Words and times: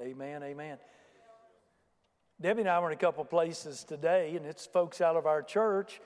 Amen, 0.00 0.42
amen. 0.44 0.78
Debbie 2.40 2.60
and 2.60 2.70
I 2.70 2.78
were 2.78 2.88
in 2.90 2.96
a 2.96 3.00
couple 3.00 3.24
places 3.24 3.82
today, 3.82 4.36
and 4.36 4.46
it's 4.46 4.64
folks 4.64 5.00
out 5.00 5.16
of 5.16 5.26
our 5.26 5.42
church, 5.42 6.00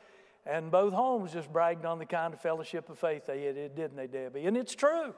and 0.47 0.71
both 0.71 0.95
homes 0.95 1.33
just 1.33 1.53
bragged 1.53 1.85
on 1.85 1.99
the 1.99 2.07
kind 2.07 2.33
of 2.33 2.41
fellowship 2.41 2.89
of 2.89 2.99
faith 2.99 3.27
they 3.27 3.43
had, 3.43 3.55
didn't 3.77 3.97
they, 3.97 4.07
Debbie? 4.07 4.47
And 4.47 4.57
it's 4.57 4.75
true. 4.75 5.15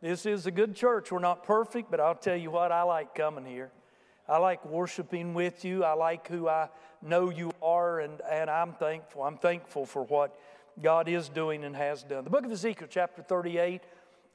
This 0.00 0.24
is 0.24 0.46
a 0.46 0.52
good 0.52 0.76
church. 0.76 1.10
We're 1.10 1.18
not 1.18 1.42
perfect, 1.42 1.90
but 1.90 1.98
I'll 1.98 2.14
tell 2.14 2.36
you 2.36 2.52
what, 2.52 2.70
I 2.70 2.82
like 2.82 3.14
coming 3.14 3.44
here. 3.44 3.72
I 4.28 4.38
like 4.38 4.64
worshiping 4.64 5.34
with 5.34 5.64
you. 5.64 5.82
I 5.82 5.94
like 5.94 6.28
who 6.28 6.48
I 6.48 6.68
know 7.02 7.28
you 7.30 7.50
are, 7.60 7.98
and, 7.98 8.20
and 8.30 8.48
I'm 8.48 8.74
thankful. 8.74 9.24
I'm 9.24 9.38
thankful 9.38 9.84
for 9.84 10.04
what 10.04 10.38
God 10.80 11.08
is 11.08 11.28
doing 11.28 11.64
and 11.64 11.74
has 11.74 12.04
done. 12.04 12.22
The 12.22 12.30
book 12.30 12.44
of 12.44 12.52
Ezekiel, 12.52 12.86
chapter 12.88 13.20
38 13.20 13.82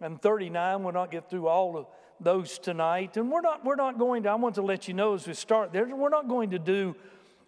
and 0.01 0.21
39, 0.21 0.83
we'll 0.83 0.93
not 0.93 1.09
get 1.09 1.29
through 1.29 1.47
all 1.47 1.77
of 1.77 1.87
those 2.19 2.59
tonight. 2.59 3.17
And 3.17 3.31
we're 3.31 3.41
not, 3.41 3.63
we're 3.65 3.75
not 3.75 3.97
going 3.97 4.23
to, 4.23 4.29
I 4.29 4.35
want 4.35 4.55
to 4.55 4.61
let 4.61 4.87
you 4.87 4.93
know 4.93 5.13
as 5.13 5.27
we 5.27 5.33
start 5.33 5.71
there, 5.71 5.85
we're 5.85 6.09
not 6.09 6.27
going 6.27 6.51
to 6.51 6.59
do 6.59 6.95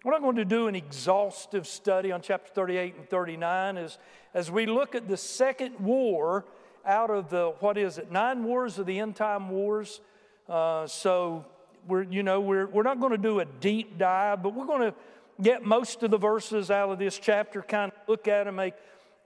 we're 0.02 0.12
not 0.12 0.22
going 0.22 0.36
to 0.36 0.46
do 0.46 0.66
an 0.66 0.74
exhaustive 0.74 1.66
study 1.66 2.10
on 2.10 2.22
chapter 2.22 2.50
38 2.54 2.94
and 2.96 3.10
39 3.10 3.76
as, 3.76 3.98
as 4.32 4.50
we 4.50 4.64
look 4.64 4.94
at 4.94 5.08
the 5.08 5.16
second 5.16 5.78
war 5.78 6.46
out 6.86 7.10
of 7.10 7.28
the, 7.28 7.52
what 7.60 7.76
is 7.76 7.98
it, 7.98 8.10
nine 8.10 8.42
wars 8.42 8.78
of 8.78 8.86
the 8.86 8.98
end 8.98 9.14
time 9.14 9.50
wars. 9.50 10.00
Uh, 10.48 10.86
so 10.86 11.44
we're, 11.86 12.04
you 12.04 12.22
know, 12.22 12.40
we're, 12.40 12.66
we're 12.66 12.82
not 12.82 12.98
going 12.98 13.12
to 13.12 13.18
do 13.18 13.40
a 13.40 13.44
deep 13.44 13.98
dive, 13.98 14.42
but 14.42 14.54
we're 14.54 14.64
going 14.64 14.90
to 14.90 14.94
get 15.42 15.66
most 15.66 16.02
of 16.02 16.10
the 16.10 16.18
verses 16.18 16.70
out 16.70 16.88
of 16.88 16.98
this 16.98 17.18
chapter, 17.18 17.60
kind 17.60 17.92
of 17.92 17.98
look 18.08 18.26
at 18.26 18.44
them, 18.44 18.56
make 18.56 18.74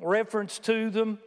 reference 0.00 0.58
to 0.58 0.90
them. 0.90 1.20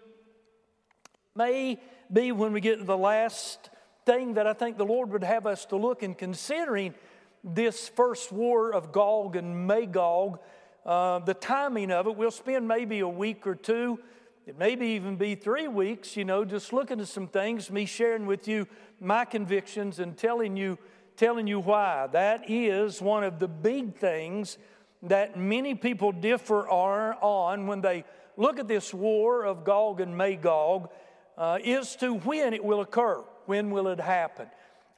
May 1.35 1.79
be 2.11 2.33
when 2.33 2.51
we 2.51 2.59
get 2.59 2.79
to 2.79 2.83
the 2.83 2.97
last 2.97 3.69
thing 4.07 4.33
that 4.33 4.47
I 4.47 4.53
think 4.53 4.77
the 4.77 4.85
Lord 4.85 5.11
would 5.11 5.23
have 5.23 5.45
us 5.45 5.65
to 5.67 5.75
look 5.75 6.01
in 6.01 6.15
considering 6.15 6.95
this 7.43 7.87
first 7.89 8.31
war 8.31 8.73
of 8.73 8.91
Gog 8.91 9.35
and 9.35 9.67
Magog, 9.67 10.39
uh, 10.85 11.19
the 11.19 11.35
timing 11.35 11.91
of 11.91 12.07
it. 12.07 12.15
We'll 12.15 12.31
spend 12.31 12.67
maybe 12.67 13.01
a 13.01 13.07
week 13.07 13.45
or 13.45 13.53
two 13.53 13.99
it 14.47 14.57
may 14.57 14.75
even 14.75 15.17
be 15.17 15.35
three 15.35 15.67
weeks, 15.67 16.15
you 16.15 16.23
know, 16.23 16.45
just 16.45 16.71
looking 16.71 17.01
at 17.01 17.09
some 17.09 17.27
things, 17.27 17.69
me 17.69 17.85
sharing 17.85 18.25
with 18.25 18.47
you 18.47 18.65
my 19.01 19.25
convictions 19.25 19.99
and 19.99 20.15
telling 20.15 20.55
you, 20.55 20.79
telling 21.17 21.47
you 21.47 21.59
why. 21.59 22.07
That 22.13 22.49
is 22.49 23.01
one 23.01 23.25
of 23.25 23.39
the 23.39 23.49
big 23.49 23.97
things 23.97 24.57
that 25.03 25.37
many 25.37 25.75
people 25.75 26.13
differ 26.13 26.65
on 26.69 27.67
when 27.67 27.81
they 27.81 28.05
look 28.37 28.57
at 28.57 28.69
this 28.69 28.93
war 28.93 29.43
of 29.43 29.65
Gog 29.65 29.99
and 29.99 30.15
Magog 30.15 30.91
uh, 31.37 31.59
is 31.61 31.97
to 31.97 32.13
when 32.13 32.53
it 32.53 32.63
will 32.63 32.79
occur. 32.79 33.25
When 33.47 33.71
will 33.71 33.87
it 33.87 33.99
happen? 33.99 34.47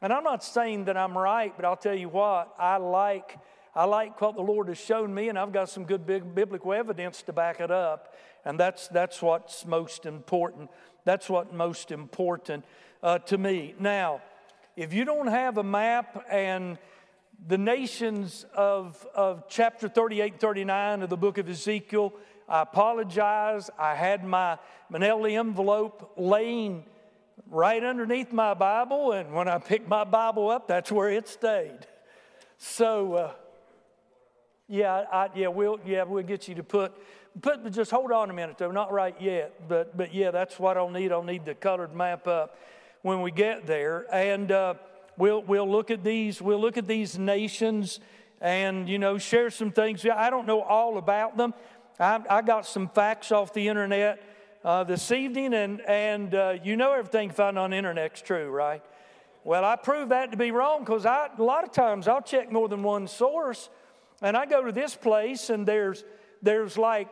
And 0.02 0.14
I'm 0.14 0.23
not 0.23 0.44
saying 0.44 0.86
that 0.86 0.97
I'm 0.97 1.17
right, 1.17 1.53
but 1.55 1.66
I'll 1.66 1.78
tell 1.78 1.95
you 1.95 2.09
what, 2.09 2.53
I 2.58 2.78
like, 2.78 3.38
I 3.75 3.86
like 3.86 4.19
what 4.22 4.36
the 4.36 4.42
Lord 4.42 4.67
has 4.69 4.78
shown 4.78 5.14
me, 5.14 5.30
and 5.30 5.38
I've 5.38 5.52
got 5.52 5.69
some 5.69 5.83
good 5.83 6.05
biblical 6.05 6.73
evidence 6.73 7.22
to 7.23 7.33
back 7.33 7.59
it 7.59 7.72
up. 7.72 8.16
And 8.45 8.59
that's, 8.59 8.88
that's 8.88 9.22
what's 9.22 9.66
most 9.66 10.05
important. 10.05 10.70
That's 11.03 11.30
what 11.30 11.53
most 11.53 11.92
important 11.92 12.64
uh, 13.03 13.20
to 13.20 13.38
me. 13.38 13.75
Now, 13.80 14.22
if 14.75 14.94
you 14.94 15.03
don't 15.03 15.27
have 15.27 15.58
a 15.58 15.64
map 15.64 16.25
and 16.31 16.77
the 17.47 17.58
nations 17.58 18.45
of, 18.53 19.05
of 19.14 19.47
chapter 19.50 19.88
38 19.88 20.39
39 20.39 21.03
of 21.03 21.09
the 21.09 21.17
book 21.17 21.38
of 21.38 21.50
Ezekiel, 21.50 22.14
I 22.47 22.61
apologize. 22.61 23.70
I 23.77 23.95
had 23.95 24.23
my 24.23 24.58
manila 24.89 25.30
envelope 25.30 26.14
laying 26.17 26.86
right 27.50 27.84
underneath 27.84 28.32
my 28.32 28.54
Bible, 28.54 29.12
and 29.14 29.34
when 29.34 29.48
I 29.48 29.58
picked 29.59 29.88
my 29.88 30.04
Bible 30.04 30.50
up, 30.50 30.68
that's 30.68 30.92
where 30.92 31.09
it 31.09 31.28
stayed. 31.28 31.80
So, 32.58 33.14
uh, 33.14 33.32
yeah, 34.68 35.06
I, 35.12 35.30
yeah, 35.36 35.48
we'll 35.48 35.80
yeah 35.86 36.04
we'll 36.04 36.23
get 36.23 36.48
you 36.48 36.56
to 36.56 36.64
put 36.64 36.94
put, 37.42 37.72
just 37.72 37.92
hold 37.92 38.12
on 38.12 38.30
a 38.30 38.34
minute, 38.34 38.58
though, 38.58 38.72
not 38.72 38.92
right 38.92 39.16
yet. 39.20 39.67
But, 39.67 39.95
but 39.95 40.14
yeah, 40.14 40.32
that's 40.32 40.60
what 40.60 40.78
I'll 40.78 40.89
need. 40.89 41.11
I'll 41.11 41.23
need 41.23 41.45
the 41.45 41.55
colored 41.55 41.95
map 41.95 42.28
up 42.28 42.58
when 43.02 43.22
we 43.22 43.32
get 43.32 43.66
there. 43.66 44.05
And 44.11 44.52
uh, 44.52 44.76
we'll, 45.17 45.42
we'll 45.44 45.70
look 45.70 45.92
at 45.92 46.04
these, 46.04 46.42
we'll 46.42 46.61
look 46.61 46.78
at 46.78 46.88
these 46.88 47.17
nations 47.17 47.99
and, 48.42 48.88
you 48.88 48.99
know, 48.99 49.17
share 49.17 49.49
some 49.49 49.72
things. 49.72 50.05
I 50.05 50.30
don't 50.30 50.48
know 50.48 50.61
all 50.61 50.98
about 50.98 51.38
them. 51.38 51.54
I, 51.99 52.22
I 52.30 52.42
got 52.42 52.66
some 52.66 52.89
facts 52.89 53.32
off 53.32 53.54
the 53.54 53.67
internet 53.67 54.23
uh, 54.64 54.83
this 54.83 55.11
evening, 55.11 55.53
and, 55.53 55.81
and 55.81 56.36
uh, 56.36 56.55
you 56.64 56.75
know 56.75 56.93
everything 56.93 57.30
found 57.30 57.58
on 57.58 57.71
the 57.71 57.77
internet's 57.77 58.21
true, 58.21 58.49
right? 58.49 58.83
Well, 59.43 59.64
I 59.64 59.77
prove 59.77 60.09
that 60.09 60.31
to 60.31 60.37
be 60.37 60.52
wrong 60.52 60.81
because 60.81 61.05
a 61.05 61.31
lot 61.37 61.64
of 61.64 61.71
times 61.71 62.08
I'll 62.08 62.21
check 62.21 62.52
more 62.52 62.67
than 62.67 62.83
one 62.83 63.08
source, 63.08 63.69
and 64.21 64.36
I 64.36 64.45
go 64.45 64.65
to 64.65 64.71
this 64.71 64.95
place 64.95 65.49
and 65.49 65.65
there's 65.65 66.03
there's 66.42 66.77
like 66.77 67.08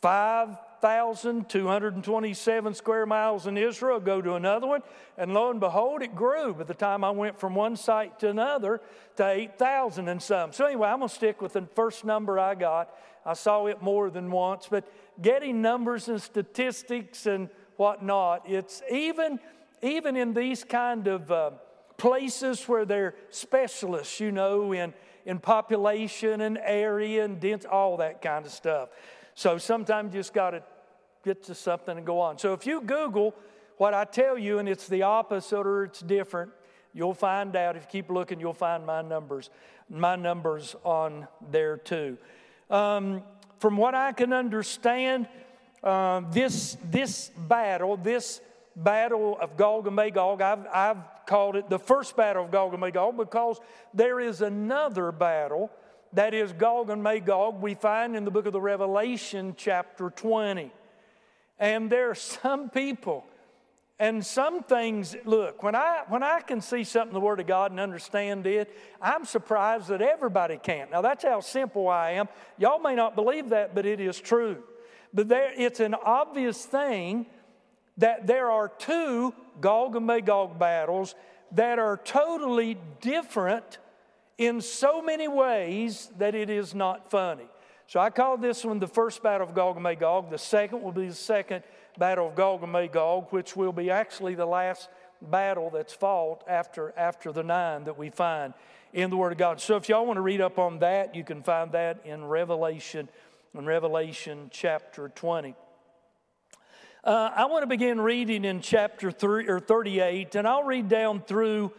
5,227 0.00 2.74
square 2.74 3.06
miles 3.06 3.46
in 3.46 3.56
Israel, 3.56 4.00
go 4.00 4.20
to 4.22 4.34
another 4.34 4.66
one, 4.66 4.82
and 5.16 5.32
lo 5.34 5.50
and 5.50 5.60
behold, 5.60 6.02
it 6.02 6.14
grew. 6.14 6.54
By 6.54 6.64
the 6.64 6.74
time 6.74 7.04
I 7.04 7.10
went 7.10 7.38
from 7.38 7.54
one 7.54 7.76
site 7.76 8.18
to 8.20 8.30
another 8.30 8.80
to 9.16 9.26
8,000 9.26 10.08
and 10.08 10.22
some. 10.22 10.52
So, 10.52 10.66
anyway, 10.66 10.88
I'm 10.88 10.98
going 10.98 11.08
to 11.08 11.14
stick 11.14 11.42
with 11.42 11.54
the 11.54 11.66
first 11.74 12.04
number 12.04 12.38
I 12.38 12.54
got. 12.54 12.94
I 13.26 13.32
saw 13.34 13.66
it 13.66 13.82
more 13.82 14.10
than 14.10 14.30
once, 14.30 14.68
but 14.70 14.84
getting 15.20 15.62
numbers 15.62 16.08
and 16.08 16.20
statistics 16.20 17.26
and 17.26 17.48
whatnot, 17.76 18.42
it's 18.48 18.82
even, 18.90 19.38
even 19.82 20.16
in 20.16 20.34
these 20.34 20.64
kind 20.64 21.06
of 21.06 21.30
uh, 21.30 21.50
places 21.96 22.68
where 22.68 22.84
they're 22.84 23.14
specialists, 23.30 24.20
you 24.20 24.32
know, 24.32 24.72
in, 24.72 24.94
in 25.26 25.38
population 25.38 26.40
and 26.40 26.58
area 26.62 27.24
and 27.24 27.40
dense, 27.40 27.64
all 27.64 27.96
that 27.98 28.22
kind 28.22 28.46
of 28.46 28.52
stuff. 28.52 28.88
So 29.34 29.58
sometimes 29.58 30.14
you 30.14 30.20
just 30.20 30.34
got 30.34 30.50
to 30.50 30.62
get 31.24 31.44
to 31.44 31.54
something 31.54 31.96
and 31.96 32.06
go 32.06 32.20
on. 32.20 32.38
So 32.38 32.52
if 32.52 32.66
you 32.66 32.80
Google 32.80 33.34
what 33.76 33.94
I 33.94 34.04
tell 34.04 34.38
you 34.38 34.58
and 34.58 34.68
it's 34.68 34.88
the 34.88 35.02
opposite 35.02 35.66
or 35.66 35.84
it's 35.84 36.00
different, 36.00 36.50
you'll 36.92 37.14
find 37.14 37.54
out. 37.54 37.76
If 37.76 37.82
you 37.82 37.88
keep 38.02 38.10
looking, 38.10 38.40
you'll 38.40 38.52
find 38.52 38.84
my 38.84 39.02
numbers, 39.02 39.50
my 39.88 40.16
numbers 40.16 40.74
on 40.84 41.28
there 41.50 41.76
too. 41.76 42.18
Um, 42.70 43.22
from 43.58 43.76
what 43.76 43.94
I 43.94 44.12
can 44.12 44.32
understand, 44.32 45.28
uh, 45.82 46.22
this, 46.30 46.76
this 46.90 47.30
battle, 47.36 47.96
this 47.96 48.40
battle 48.76 49.38
of 49.40 49.56
Gog 49.56 49.86
and 49.86 49.96
Magog, 49.96 50.40
I've, 50.40 50.66
I've 50.72 51.26
called 51.26 51.56
it 51.56 51.68
the 51.68 51.78
first 51.78 52.16
battle 52.16 52.44
of 52.44 52.50
Gog 52.50 52.72
and 52.72 52.80
Magog 52.80 53.16
because 53.16 53.60
there 53.92 54.20
is 54.20 54.40
another 54.40 55.12
battle 55.12 55.70
that 56.14 56.32
is 56.32 56.52
Gog 56.52 56.90
and 56.90 57.02
Magog, 57.02 57.60
we 57.60 57.74
find 57.74 58.16
in 58.16 58.24
the 58.24 58.30
book 58.30 58.46
of 58.46 58.52
the 58.52 58.60
Revelation, 58.60 59.54
chapter 59.56 60.10
20. 60.10 60.70
And 61.58 61.90
there 61.90 62.10
are 62.10 62.14
some 62.14 62.70
people 62.70 63.24
and 64.00 64.24
some 64.24 64.62
things, 64.62 65.16
look, 65.24 65.62
when 65.62 65.74
I, 65.74 66.04
when 66.08 66.22
I 66.22 66.40
can 66.40 66.60
see 66.60 66.84
something 66.84 67.10
in 67.10 67.14
the 67.14 67.20
Word 67.20 67.40
of 67.40 67.48
God 67.48 67.72
and 67.72 67.80
understand 67.80 68.46
it, 68.46 68.72
I'm 69.02 69.24
surprised 69.24 69.88
that 69.88 70.00
everybody 70.00 70.56
can't. 70.56 70.90
Now, 70.90 71.02
that's 71.02 71.24
how 71.24 71.40
simple 71.40 71.88
I 71.88 72.12
am. 72.12 72.28
Y'all 72.58 72.78
may 72.78 72.94
not 72.94 73.16
believe 73.16 73.48
that, 73.48 73.74
but 73.74 73.86
it 73.86 73.98
is 73.98 74.20
true. 74.20 74.62
But 75.12 75.28
there, 75.28 75.52
it's 75.56 75.80
an 75.80 75.94
obvious 75.94 76.64
thing 76.64 77.26
that 77.96 78.28
there 78.28 78.50
are 78.50 78.68
two 78.68 79.34
Gog 79.60 79.96
and 79.96 80.06
Magog 80.06 80.60
battles 80.60 81.16
that 81.52 81.80
are 81.80 81.96
totally 81.96 82.78
different 83.00 83.78
in 84.36 84.60
so 84.60 85.02
many 85.02 85.26
ways 85.26 86.08
that 86.18 86.36
it 86.36 86.50
is 86.50 86.72
not 86.72 87.10
funny. 87.10 87.48
So 87.88 87.98
I 87.98 88.10
call 88.10 88.36
this 88.36 88.64
one 88.64 88.78
the 88.78 88.86
first 88.86 89.22
battle 89.22 89.48
of 89.48 89.54
Gog 89.54 89.74
and 89.76 89.82
Magog. 89.82 90.30
The 90.30 90.38
second 90.38 90.82
will 90.82 90.92
be 90.92 91.08
the 91.08 91.14
second 91.14 91.64
battle 91.96 92.28
of 92.28 92.34
Gog 92.34 92.62
and 92.62 92.72
Magog, 92.72 93.28
which 93.30 93.56
will 93.56 93.72
be 93.72 93.90
actually 93.90 94.34
the 94.34 94.46
last 94.46 94.88
battle 95.22 95.70
that's 95.70 95.92
fought 95.92 96.44
after, 96.48 96.92
after 96.96 97.32
the 97.32 97.42
nine 97.42 97.84
that 97.84 97.98
we 97.98 98.10
find 98.10 98.54
in 98.92 99.10
the 99.10 99.16
Word 99.16 99.32
of 99.32 99.38
God. 99.38 99.60
So 99.60 99.76
if 99.76 99.88
y'all 99.88 100.06
want 100.06 100.16
to 100.16 100.22
read 100.22 100.40
up 100.40 100.58
on 100.58 100.78
that, 100.80 101.14
you 101.14 101.24
can 101.24 101.42
find 101.42 101.72
that 101.72 102.00
in 102.04 102.24
Revelation, 102.24 103.08
in 103.54 103.66
Revelation 103.66 104.48
chapter 104.50 105.08
20. 105.08 105.54
Uh, 107.04 107.30
I 107.34 107.46
want 107.46 107.62
to 107.62 107.66
begin 107.66 108.00
reading 108.00 108.44
in 108.44 108.60
chapter 108.60 109.10
three 109.10 109.48
or 109.48 109.60
38, 109.60 110.34
and 110.34 110.46
I'll 110.46 110.64
read 110.64 110.88
down 110.88 111.22
through 111.22 111.72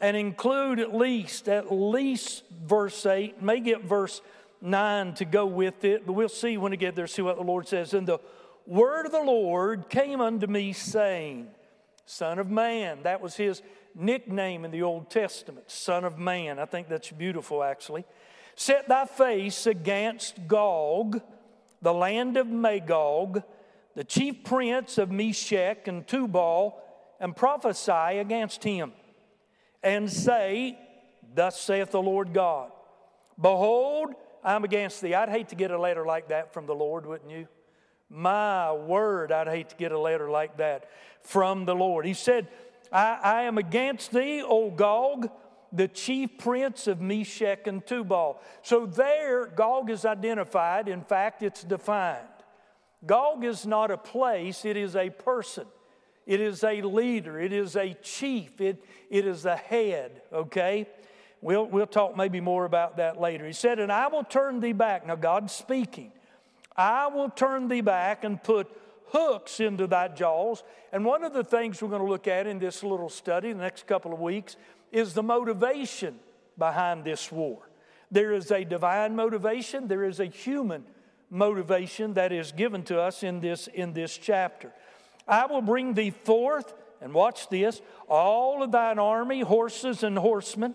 and 0.00 0.16
include 0.16 0.78
at 0.78 0.94
least 0.94 1.48
at 1.48 1.72
least 1.72 2.44
verse 2.50 3.06
8 3.06 3.42
may 3.42 3.60
get 3.60 3.84
verse 3.84 4.20
9 4.60 5.14
to 5.14 5.24
go 5.24 5.46
with 5.46 5.84
it 5.84 6.06
but 6.06 6.12
we'll 6.12 6.28
see 6.28 6.56
when 6.56 6.70
we 6.70 6.76
get 6.76 6.94
there 6.94 7.06
see 7.06 7.22
what 7.22 7.36
the 7.36 7.42
lord 7.42 7.66
says 7.66 7.94
and 7.94 8.06
the 8.06 8.18
word 8.66 9.06
of 9.06 9.12
the 9.12 9.22
lord 9.22 9.88
came 9.88 10.20
unto 10.20 10.46
me 10.46 10.72
saying 10.72 11.48
son 12.04 12.38
of 12.38 12.50
man 12.50 12.98
that 13.02 13.20
was 13.20 13.36
his 13.36 13.62
nickname 13.94 14.64
in 14.64 14.70
the 14.70 14.82
old 14.82 15.10
testament 15.10 15.70
son 15.70 16.04
of 16.04 16.18
man 16.18 16.58
i 16.58 16.64
think 16.64 16.88
that's 16.88 17.10
beautiful 17.10 17.62
actually 17.62 18.04
set 18.54 18.88
thy 18.88 19.04
face 19.04 19.66
against 19.66 20.46
gog 20.46 21.20
the 21.82 21.92
land 21.94 22.36
of 22.36 22.46
magog 22.46 23.42
the 23.94 24.04
chief 24.04 24.44
prince 24.44 24.98
of 24.98 25.10
meshech 25.10 25.88
and 25.88 26.06
tubal 26.06 26.78
and 27.18 27.34
prophesy 27.34 28.18
against 28.18 28.62
him 28.62 28.92
and 29.82 30.10
say, 30.10 30.78
Thus 31.34 31.60
saith 31.60 31.90
the 31.90 32.02
Lord 32.02 32.32
God, 32.32 32.70
Behold, 33.40 34.14
I'm 34.44 34.64
against 34.64 35.00
thee. 35.00 35.14
I'd 35.14 35.28
hate 35.28 35.48
to 35.48 35.54
get 35.54 35.70
a 35.70 35.78
letter 35.78 36.06
like 36.06 36.28
that 36.28 36.52
from 36.52 36.66
the 36.66 36.74
Lord, 36.74 37.06
wouldn't 37.06 37.30
you? 37.30 37.48
My 38.08 38.72
word, 38.72 39.32
I'd 39.32 39.48
hate 39.48 39.70
to 39.70 39.76
get 39.76 39.92
a 39.92 39.98
letter 39.98 40.30
like 40.30 40.58
that 40.58 40.88
from 41.22 41.64
the 41.64 41.74
Lord. 41.74 42.06
He 42.06 42.14
said, 42.14 42.48
I, 42.92 43.18
I 43.22 43.42
am 43.42 43.58
against 43.58 44.12
thee, 44.12 44.42
O 44.42 44.70
Gog, 44.70 45.28
the 45.72 45.88
chief 45.88 46.38
prince 46.38 46.86
of 46.86 47.00
Meshech 47.00 47.66
and 47.66 47.84
Tubal. 47.84 48.40
So 48.62 48.86
there, 48.86 49.46
Gog 49.46 49.90
is 49.90 50.04
identified. 50.04 50.88
In 50.88 51.02
fact, 51.02 51.42
it's 51.42 51.64
defined. 51.64 52.28
Gog 53.04 53.44
is 53.44 53.66
not 53.66 53.90
a 53.90 53.98
place, 53.98 54.64
it 54.64 54.76
is 54.76 54.96
a 54.96 55.10
person. 55.10 55.66
It 56.26 56.40
is 56.40 56.64
a 56.64 56.82
leader. 56.82 57.38
It 57.38 57.52
is 57.52 57.76
a 57.76 57.94
chief. 58.02 58.60
It, 58.60 58.84
it 59.10 59.26
is 59.26 59.44
a 59.44 59.54
head, 59.56 60.22
okay? 60.32 60.88
We'll, 61.40 61.66
we'll 61.66 61.86
talk 61.86 62.16
maybe 62.16 62.40
more 62.40 62.64
about 62.64 62.96
that 62.96 63.20
later. 63.20 63.46
He 63.46 63.52
said, 63.52 63.78
And 63.78 63.92
I 63.92 64.08
will 64.08 64.24
turn 64.24 64.58
thee 64.58 64.72
back. 64.72 65.06
Now, 65.06 65.14
God's 65.14 65.52
speaking. 65.52 66.10
I 66.76 67.06
will 67.08 67.30
turn 67.30 67.68
thee 67.68 67.80
back 67.80 68.24
and 68.24 68.42
put 68.42 68.68
hooks 69.08 69.60
into 69.60 69.86
thy 69.86 70.08
jaws. 70.08 70.62
And 70.92 71.04
one 71.04 71.24
of 71.24 71.32
the 71.32 71.44
things 71.44 71.80
we're 71.80 71.88
going 71.88 72.02
to 72.02 72.08
look 72.08 72.28
at 72.28 72.46
in 72.46 72.58
this 72.58 72.82
little 72.82 73.08
study 73.08 73.50
in 73.50 73.58
the 73.58 73.62
next 73.62 73.86
couple 73.86 74.12
of 74.12 74.20
weeks 74.20 74.56
is 74.92 75.14
the 75.14 75.22
motivation 75.22 76.18
behind 76.58 77.04
this 77.04 77.30
war. 77.30 77.68
There 78.10 78.32
is 78.32 78.50
a 78.50 78.64
divine 78.64 79.16
motivation, 79.16 79.88
there 79.88 80.04
is 80.04 80.20
a 80.20 80.26
human 80.26 80.84
motivation 81.28 82.14
that 82.14 82.32
is 82.32 82.52
given 82.52 82.82
to 82.84 83.00
us 83.00 83.22
in 83.22 83.40
this, 83.40 83.66
in 83.68 83.92
this 83.92 84.16
chapter. 84.16 84.72
I 85.26 85.46
will 85.46 85.62
bring 85.62 85.94
thee 85.94 86.10
forth, 86.10 86.72
and 87.00 87.12
watch 87.12 87.48
this, 87.48 87.82
all 88.08 88.62
of 88.62 88.70
thine 88.70 88.98
army, 88.98 89.40
horses 89.40 90.02
and 90.04 90.16
horsemen, 90.16 90.74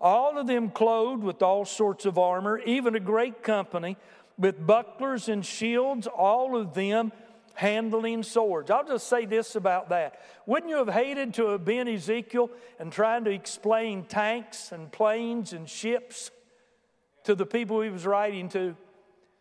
all 0.00 0.36
of 0.36 0.48
them 0.48 0.70
clothed 0.70 1.22
with 1.22 1.40
all 1.40 1.64
sorts 1.64 2.04
of 2.04 2.18
armor, 2.18 2.58
even 2.58 2.96
a 2.96 3.00
great 3.00 3.44
company 3.44 3.96
with 4.38 4.66
bucklers 4.66 5.28
and 5.28 5.44
shields, 5.44 6.06
all 6.06 6.56
of 6.56 6.74
them 6.74 7.12
handling 7.54 8.22
swords. 8.22 8.70
I'll 8.70 8.86
just 8.86 9.08
say 9.08 9.26
this 9.26 9.56
about 9.56 9.90
that. 9.90 10.20
Wouldn't 10.46 10.70
you 10.70 10.78
have 10.78 10.88
hated 10.88 11.34
to 11.34 11.48
have 11.48 11.64
been 11.64 11.88
Ezekiel 11.88 12.50
and 12.78 12.92
trying 12.92 13.24
to 13.24 13.30
explain 13.30 14.04
tanks 14.04 14.72
and 14.72 14.90
planes 14.90 15.52
and 15.52 15.68
ships 15.68 16.30
to 17.24 17.34
the 17.34 17.46
people 17.46 17.80
he 17.80 17.90
was 17.90 18.06
writing 18.06 18.48
to? 18.50 18.76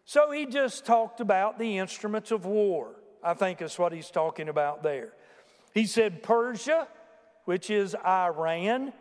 So 0.05 0.31
he 0.31 0.45
just 0.45 0.85
talked 0.85 1.21
about 1.21 1.57
the 1.57 1.77
instruments 1.77 2.31
of 2.31 2.45
war, 2.45 2.95
I 3.23 3.33
think 3.33 3.61
is 3.61 3.79
what 3.79 3.94
he's 3.94 4.11
talking 4.11 4.49
about 4.49 4.83
there. 4.83 5.13
He 5.73 5.85
said 5.85 6.21
Persia, 6.21 6.87
which 7.45 7.69
is 7.69 7.95
Iran, 7.95 8.94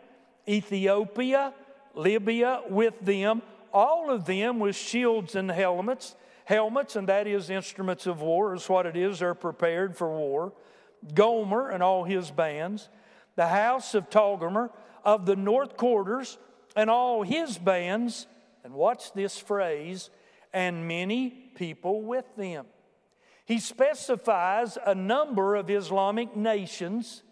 Ethiopia, 0.47 1.53
Libya 1.93 2.61
with 2.69 2.93
them, 3.01 3.41
all 3.73 4.11
of 4.11 4.25
them 4.25 4.59
with 4.59 4.75
shields 4.75 5.35
and 5.35 5.49
helmets 5.49 6.15
helmets, 6.51 6.97
and 6.97 7.07
that 7.07 7.27
is 7.27 7.49
instruments 7.49 8.05
of 8.05 8.21
war, 8.21 8.53
is 8.53 8.67
what 8.67 8.85
it 8.85 8.97
is. 8.97 9.19
They're 9.19 9.33
prepared 9.33 9.95
for 9.95 10.09
war. 10.09 10.51
Gomer 11.13 11.69
and 11.69 11.81
all 11.81 12.03
his 12.03 12.29
bands, 12.29 12.89
the 13.35 13.47
house 13.47 13.95
of 13.95 14.09
Togarmah, 14.09 14.69
of 15.03 15.25
the 15.25 15.35
north 15.35 15.77
quarters, 15.77 16.37
and 16.75 16.89
all 16.89 17.23
his 17.23 17.57
bands, 17.57 18.27
and 18.63 18.73
watch 18.73 19.13
this 19.13 19.37
phrase, 19.37 20.09
and 20.53 20.87
many 20.87 21.29
people 21.29 22.01
with 22.01 22.25
them. 22.35 22.65
He 23.45 23.59
specifies 23.59 24.77
a 24.85 24.93
number 24.93 25.55
of 25.55 25.69
Islamic 25.69 26.35
nations 26.35 27.23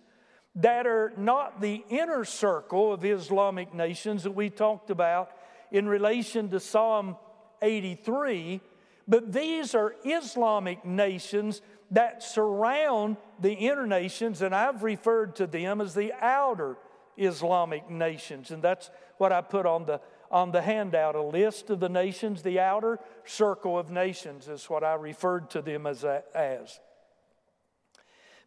that 0.56 0.88
are 0.88 1.14
not 1.16 1.62
the 1.62 1.84
inner 1.90 2.26
circle 2.26 2.92
of 2.92 3.06
Islamic 3.06 3.74
nations 3.74 4.24
that 4.24 4.32
we 4.32 4.50
talked 4.50 4.90
about 4.90 5.32
in 5.72 5.88
relation 5.88 6.50
to 6.50 6.60
Psalm 6.60 7.16
83, 7.62 8.62
but 9.08 9.32
these 9.32 9.76
are 9.76 9.96
Islamic 10.04 10.86
nations 10.86 11.62
that 11.92 12.22
surround 12.22 13.18
the 13.40 13.54
inner 13.54 13.88
nations, 13.88 14.42
and 14.42 14.54
I've 14.54 14.84
referred 14.84 15.36
to 15.38 15.48
them 15.48 15.82
as 15.82 15.96
the 15.96 16.14
outer 16.22 16.78
Islamic 17.18 17.90
nations. 17.90 18.52
And 18.52 18.62
that's 18.62 18.90
what 19.18 19.32
I 19.32 19.42
put 19.42 19.66
on 19.66 19.86
the, 19.86 20.00
on 20.30 20.52
the 20.52 20.62
handout 20.62 21.16
a 21.16 21.22
list 21.22 21.70
of 21.70 21.80
the 21.80 21.90
nations, 21.90 22.44
the 22.44 22.60
outer 22.60 23.00
circle 23.26 23.78
of 23.78 23.90
nations 23.90 24.48
is 24.48 24.70
what 24.70 24.84
I 24.84 24.94
referred 24.94 25.50
to 25.52 25.62
them 25.62 25.88
as. 25.88 26.04
Uh, 26.04 26.22
as. 26.36 26.80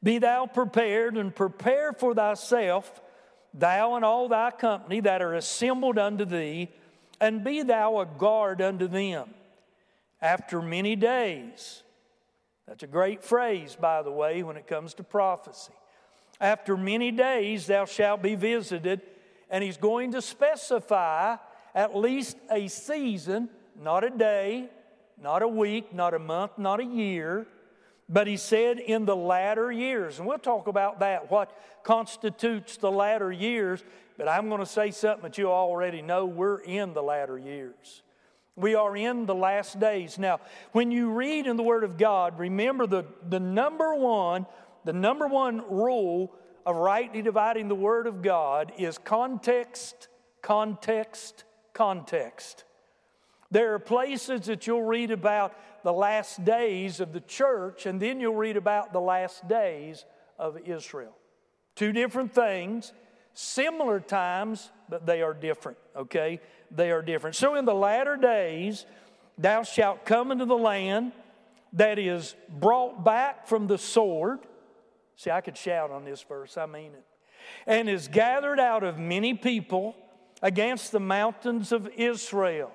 Be 0.03 0.19
thou 0.19 0.47
prepared 0.47 1.17
and 1.17 1.35
prepare 1.35 1.93
for 1.93 2.15
thyself, 2.15 3.01
thou 3.55 3.95
and 3.95 4.05
all 4.05 4.29
thy 4.29 4.51
company 4.51 5.01
that 5.01 5.23
are 5.23 5.35
assembled 5.35 5.97
unto 5.97 6.25
thee, 6.25 6.71
and 7.23 7.45
be 7.45 7.63
thou 7.63 8.01
a 8.01 8.05
guard 8.05 8.61
unto 8.61 8.89
them 8.89 9.33
after 10.21 10.61
many 10.61 10.97
days. 10.97 11.85
That's 12.67 12.83
a 12.83 12.89
great 12.89 13.23
phrase, 13.23 13.77
by 13.81 14.03
the 14.03 14.11
way, 14.11 14.43
when 14.43 14.57
it 14.57 14.67
comes 14.67 14.93
to 14.95 15.05
prophecy. 15.05 15.73
After 16.41 16.77
many 16.77 17.13
days 17.13 17.69
thou 17.69 17.85
shalt 17.85 18.23
be 18.23 18.35
visited, 18.35 19.03
and 19.49 19.63
he's 19.63 19.77
going 19.77 20.11
to 20.13 20.21
specify 20.21 21.37
at 21.77 21.97
least 21.97 22.37
a 22.51 22.67
season, 22.67 23.49
not 23.81 24.03
a 24.03 24.11
day, 24.11 24.69
not 25.17 25.43
a 25.43 25.49
week, 25.49 25.95
not 25.95 26.15
a 26.15 26.19
month, 26.19 26.59
not 26.59 26.81
a 26.81 26.85
year, 26.85 27.47
but 28.13 28.27
he 28.27 28.37
said 28.37 28.79
in 28.79 29.07
the 29.07 29.17
latter 29.17 29.73
years. 29.73 30.19
And 30.19 30.29
we'll 30.29 30.39
talk 30.39 30.69
about 30.69 31.01
that, 31.01 31.31
what 31.31 31.51
constitutes 31.83 32.77
the 32.77 32.91
latter 32.91 33.33
years. 33.33 33.83
But 34.19 34.29
I'm 34.29 34.49
going 34.51 34.61
to 34.61 34.67
say 34.67 34.91
something 34.91 35.23
that 35.23 35.39
you 35.39 35.51
already 35.51 36.03
know 36.03 36.27
we're 36.27 36.61
in 36.61 36.93
the 36.93 37.03
latter 37.03 37.39
years. 37.39 38.03
We 38.55 38.75
are 38.75 38.95
in 38.95 39.25
the 39.25 39.35
last 39.35 39.81
days. 39.81 40.19
Now, 40.19 40.41
when 40.73 40.91
you 40.91 41.11
read 41.11 41.47
in 41.47 41.57
the 41.57 41.63
Word 41.63 41.85
of 41.85 41.97
God, 41.97 42.39
remember 42.39 42.87
the, 42.87 43.07
the 43.27 43.41
number 43.41 43.95
one, 43.95 44.45
the 44.85 44.93
number 44.93 45.27
one 45.27 45.63
rule 45.71 46.35
of 46.67 46.77
rightly 46.77 47.23
dividing 47.23 47.69
the 47.69 47.75
Word 47.75 48.07
of 48.07 48.21
God 48.21 48.73
is 48.77 48.99
context, 48.99 50.09
context, 50.43 51.45
context. 51.73 52.65
There 53.51 53.73
are 53.75 53.79
places 53.79 54.43
that 54.47 54.67
you'll 54.67 54.83
read 54.83 55.11
about 55.11 55.55
the 55.85 55.93
last 55.93 56.45
days 56.45 57.01
of 57.01 57.13
the 57.13 57.21
church, 57.21 57.87
and 57.87 58.01
then 58.01 58.21
you'll 58.21 58.35
read 58.35 58.57
about 58.57 58.93
the 58.93 59.01
last 59.01 59.47
days 59.49 60.05
of 60.39 60.59
Israel. 60.65 61.15
Two 61.75 61.93
different 61.93 62.35
things, 62.35 62.93
similar 63.35 64.01
times, 64.01 64.71
but 64.89 65.07
they 65.07 65.23
are 65.23 65.35
different, 65.35 65.79
okay? 65.97 66.41
they 66.77 66.91
are 66.91 67.03
different. 67.03 67.37
So 67.37 67.55
in 67.55 67.65
the 67.65 67.75
latter 67.75 68.17
days, 68.17 68.87
thou 69.39 69.63
shalt 69.63 70.05
come 70.05 70.31
into 70.31 70.45
the 70.45 70.57
land 70.57 71.13
that 71.75 71.99
is 71.99 72.35
brought 72.49 73.05
back 73.05 73.47
from 73.47 73.67
the 73.67 73.79
sword. 73.79 74.41
See, 75.17 75.31
I 75.31 75.41
could 75.41 75.57
shout 75.57 75.91
on 75.91 76.05
this 76.05 76.23
verse, 76.23 76.57
I 76.57 76.67
mean 76.67 76.93
it. 76.93 77.05
And 77.67 77.89
is 77.89 78.09
gathered 78.09 78.61
out 78.61 78.85
of 78.85 78.99
many 78.99 79.35
people 79.35 79.95
against 80.43 80.93
the 80.93 81.01
mountains 81.01 81.73
of 81.73 81.89
Israel. 81.97 82.73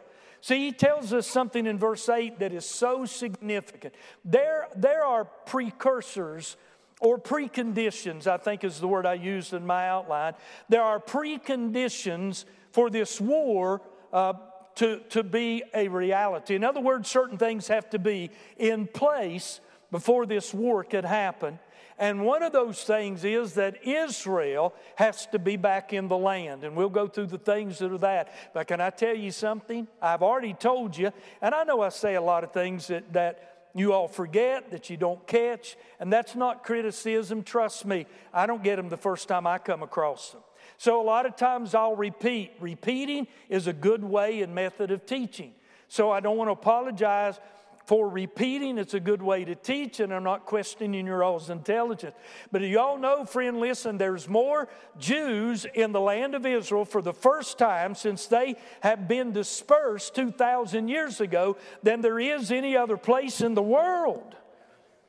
See, 0.47 0.67
he 0.67 0.71
tells 0.71 1.11
us 1.11 1.27
something 1.27 1.65
in 1.65 1.77
verse 1.77 2.07
8 2.07 2.39
that 2.39 2.53
is 2.53 2.65
so 2.65 3.03
significant. 3.03 3.93
There, 4.23 4.69
there 4.77 5.03
are 5.03 5.25
precursors 5.25 6.55
or 7.01 7.19
preconditions, 7.19 8.27
I 8.27 8.37
think 8.37 8.63
is 8.63 8.79
the 8.79 8.87
word 8.87 9.05
I 9.05 9.15
used 9.15 9.51
in 9.51 9.67
my 9.67 9.89
outline. 9.89 10.35
There 10.69 10.81
are 10.81 11.01
preconditions 11.01 12.45
for 12.71 12.89
this 12.89 13.19
war 13.19 13.81
uh, 14.13 14.35
to, 14.75 15.01
to 15.09 15.21
be 15.21 15.63
a 15.73 15.89
reality. 15.89 16.55
In 16.55 16.63
other 16.63 16.79
words, 16.79 17.09
certain 17.09 17.37
things 17.37 17.67
have 17.67 17.89
to 17.89 17.99
be 17.99 18.31
in 18.55 18.87
place 18.87 19.59
before 19.91 20.25
this 20.25 20.53
war 20.53 20.85
could 20.85 21.03
happen. 21.03 21.59
And 21.99 22.25
one 22.25 22.43
of 22.43 22.53
those 22.53 22.83
things 22.83 23.23
is 23.23 23.53
that 23.53 23.85
Israel 23.85 24.73
has 24.95 25.25
to 25.27 25.39
be 25.39 25.55
back 25.55 25.93
in 25.93 26.07
the 26.07 26.17
land. 26.17 26.63
And 26.63 26.75
we'll 26.75 26.89
go 26.89 27.07
through 27.07 27.27
the 27.27 27.39
things 27.39 27.79
that 27.79 27.91
are 27.91 27.97
that. 27.97 28.33
But 28.53 28.67
can 28.67 28.79
I 28.79 28.91
tell 28.91 29.15
you 29.15 29.31
something? 29.31 29.87
I've 30.01 30.21
already 30.21 30.53
told 30.53 30.95
you, 30.95 31.11
and 31.41 31.55
I 31.55 31.63
know 31.63 31.81
I 31.81 31.89
say 31.89 32.15
a 32.15 32.21
lot 32.21 32.43
of 32.43 32.51
things 32.51 32.87
that, 32.87 33.13
that 33.13 33.69
you 33.73 33.93
all 33.93 34.07
forget, 34.07 34.71
that 34.71 34.89
you 34.89 34.97
don't 34.97 35.25
catch, 35.27 35.75
and 35.99 36.13
that's 36.13 36.35
not 36.35 36.63
criticism. 36.63 37.43
Trust 37.43 37.85
me, 37.85 38.05
I 38.33 38.45
don't 38.45 38.63
get 38.63 38.75
them 38.75 38.89
the 38.89 38.97
first 38.97 39.27
time 39.27 39.47
I 39.47 39.57
come 39.57 39.81
across 39.81 40.31
them. 40.31 40.41
So 40.77 41.01
a 41.01 41.03
lot 41.03 41.25
of 41.25 41.35
times 41.35 41.73
I'll 41.73 41.95
repeat. 41.95 42.51
Repeating 42.59 43.27
is 43.49 43.67
a 43.67 43.73
good 43.73 44.03
way 44.03 44.41
and 44.41 44.53
method 44.53 44.91
of 44.91 45.05
teaching. 45.05 45.53
So 45.87 46.11
I 46.11 46.19
don't 46.19 46.37
want 46.37 46.49
to 46.49 46.53
apologize 46.53 47.39
for 47.87 48.09
repeating. 48.09 48.77
It's 48.77 48.93
a 48.93 48.99
good 48.99 49.21
way 49.21 49.45
to 49.45 49.55
teach, 49.55 50.01
and 50.01 50.13
I'm 50.13 50.23
not 50.23 50.45
questioning 50.45 51.07
your 51.07 51.23
all's 51.23 51.49
intelligence. 51.49 52.15
But 52.51 52.61
you 52.61 52.79
all 52.79 52.97
know, 52.97 53.23
friend, 53.23 53.61
listen, 53.61 53.97
there's 53.97 54.27
more 54.27 54.67
Jews 54.99 55.65
in 55.73 55.93
the 55.93 56.01
land 56.01 56.35
of 56.35 56.45
Israel 56.45 56.83
for 56.83 57.01
the 57.01 57.13
first 57.13 57.57
time 57.57 57.95
since 57.95 58.27
they 58.27 58.57
have 58.81 59.07
been 59.07 59.31
dispersed 59.31 60.15
2,000 60.15 60.89
years 60.89 61.21
ago 61.21 61.55
than 61.81 62.01
there 62.01 62.19
is 62.19 62.51
any 62.51 62.75
other 62.75 62.97
place 62.97 63.39
in 63.39 63.53
the 63.53 63.63
world. 63.63 64.35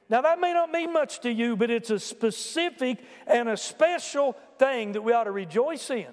Now, 0.09 0.23
that 0.23 0.41
may 0.41 0.55
not 0.55 0.71
mean 0.71 0.93
much 0.93 1.21
to 1.23 1.33
you, 1.33 1.57
but 1.57 1.71
it's 1.71 1.91
a 1.91 1.99
specific 1.99 3.05
and 3.27 3.49
a 3.49 3.57
special 3.57 4.37
thing 4.57 4.93
that 4.93 5.03
we 5.03 5.13
ought 5.13 5.25
to 5.25 5.33
rejoice 5.33 5.91
in. 5.91 6.07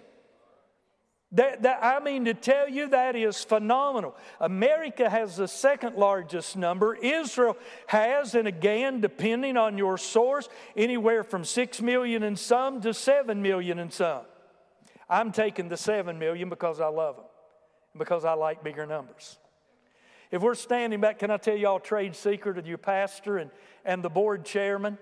That, 1.35 1.63
that, 1.63 1.79
I 1.83 1.99
mean, 1.99 2.25
to 2.25 2.33
tell 2.33 2.69
you, 2.69 2.87
that 2.89 3.17
is 3.17 3.43
phenomenal. 3.43 4.15
America 4.39 5.09
has 5.09 5.35
the 5.35 5.49
second 5.49 5.97
largest 5.97 6.55
number. 6.55 6.95
Israel 6.95 7.57
has, 7.87 8.35
and 8.35 8.47
again, 8.47 9.01
depending 9.01 9.57
on 9.57 9.77
your 9.77 9.97
source, 9.97 10.47
anywhere 10.77 11.25
from 11.25 11.43
6 11.43 11.81
million 11.81 12.23
and 12.23 12.39
some 12.39 12.79
to 12.81 12.93
7 12.93 13.41
million 13.41 13.79
and 13.79 13.91
some. 13.91 14.21
I'm 15.09 15.33
taking 15.33 15.67
the 15.67 15.75
7 15.75 16.17
million 16.17 16.47
because 16.47 16.79
I 16.79 16.87
love 16.87 17.17
them, 17.17 17.25
because 17.97 18.23
I 18.23 18.33
like 18.33 18.63
bigger 18.63 18.85
numbers. 18.85 19.37
If 20.31 20.41
we're 20.41 20.55
standing 20.55 21.01
back, 21.01 21.19
can 21.19 21.31
I 21.31 21.37
tell 21.37 21.57
y'all 21.57 21.81
trade 21.81 22.15
secret 22.15 22.57
of 22.57 22.65
your 22.65 22.77
pastor 22.77 23.39
and, 23.39 23.51
and 23.83 24.01
the 24.01 24.09
board 24.09 24.45
chairman? 24.45 24.97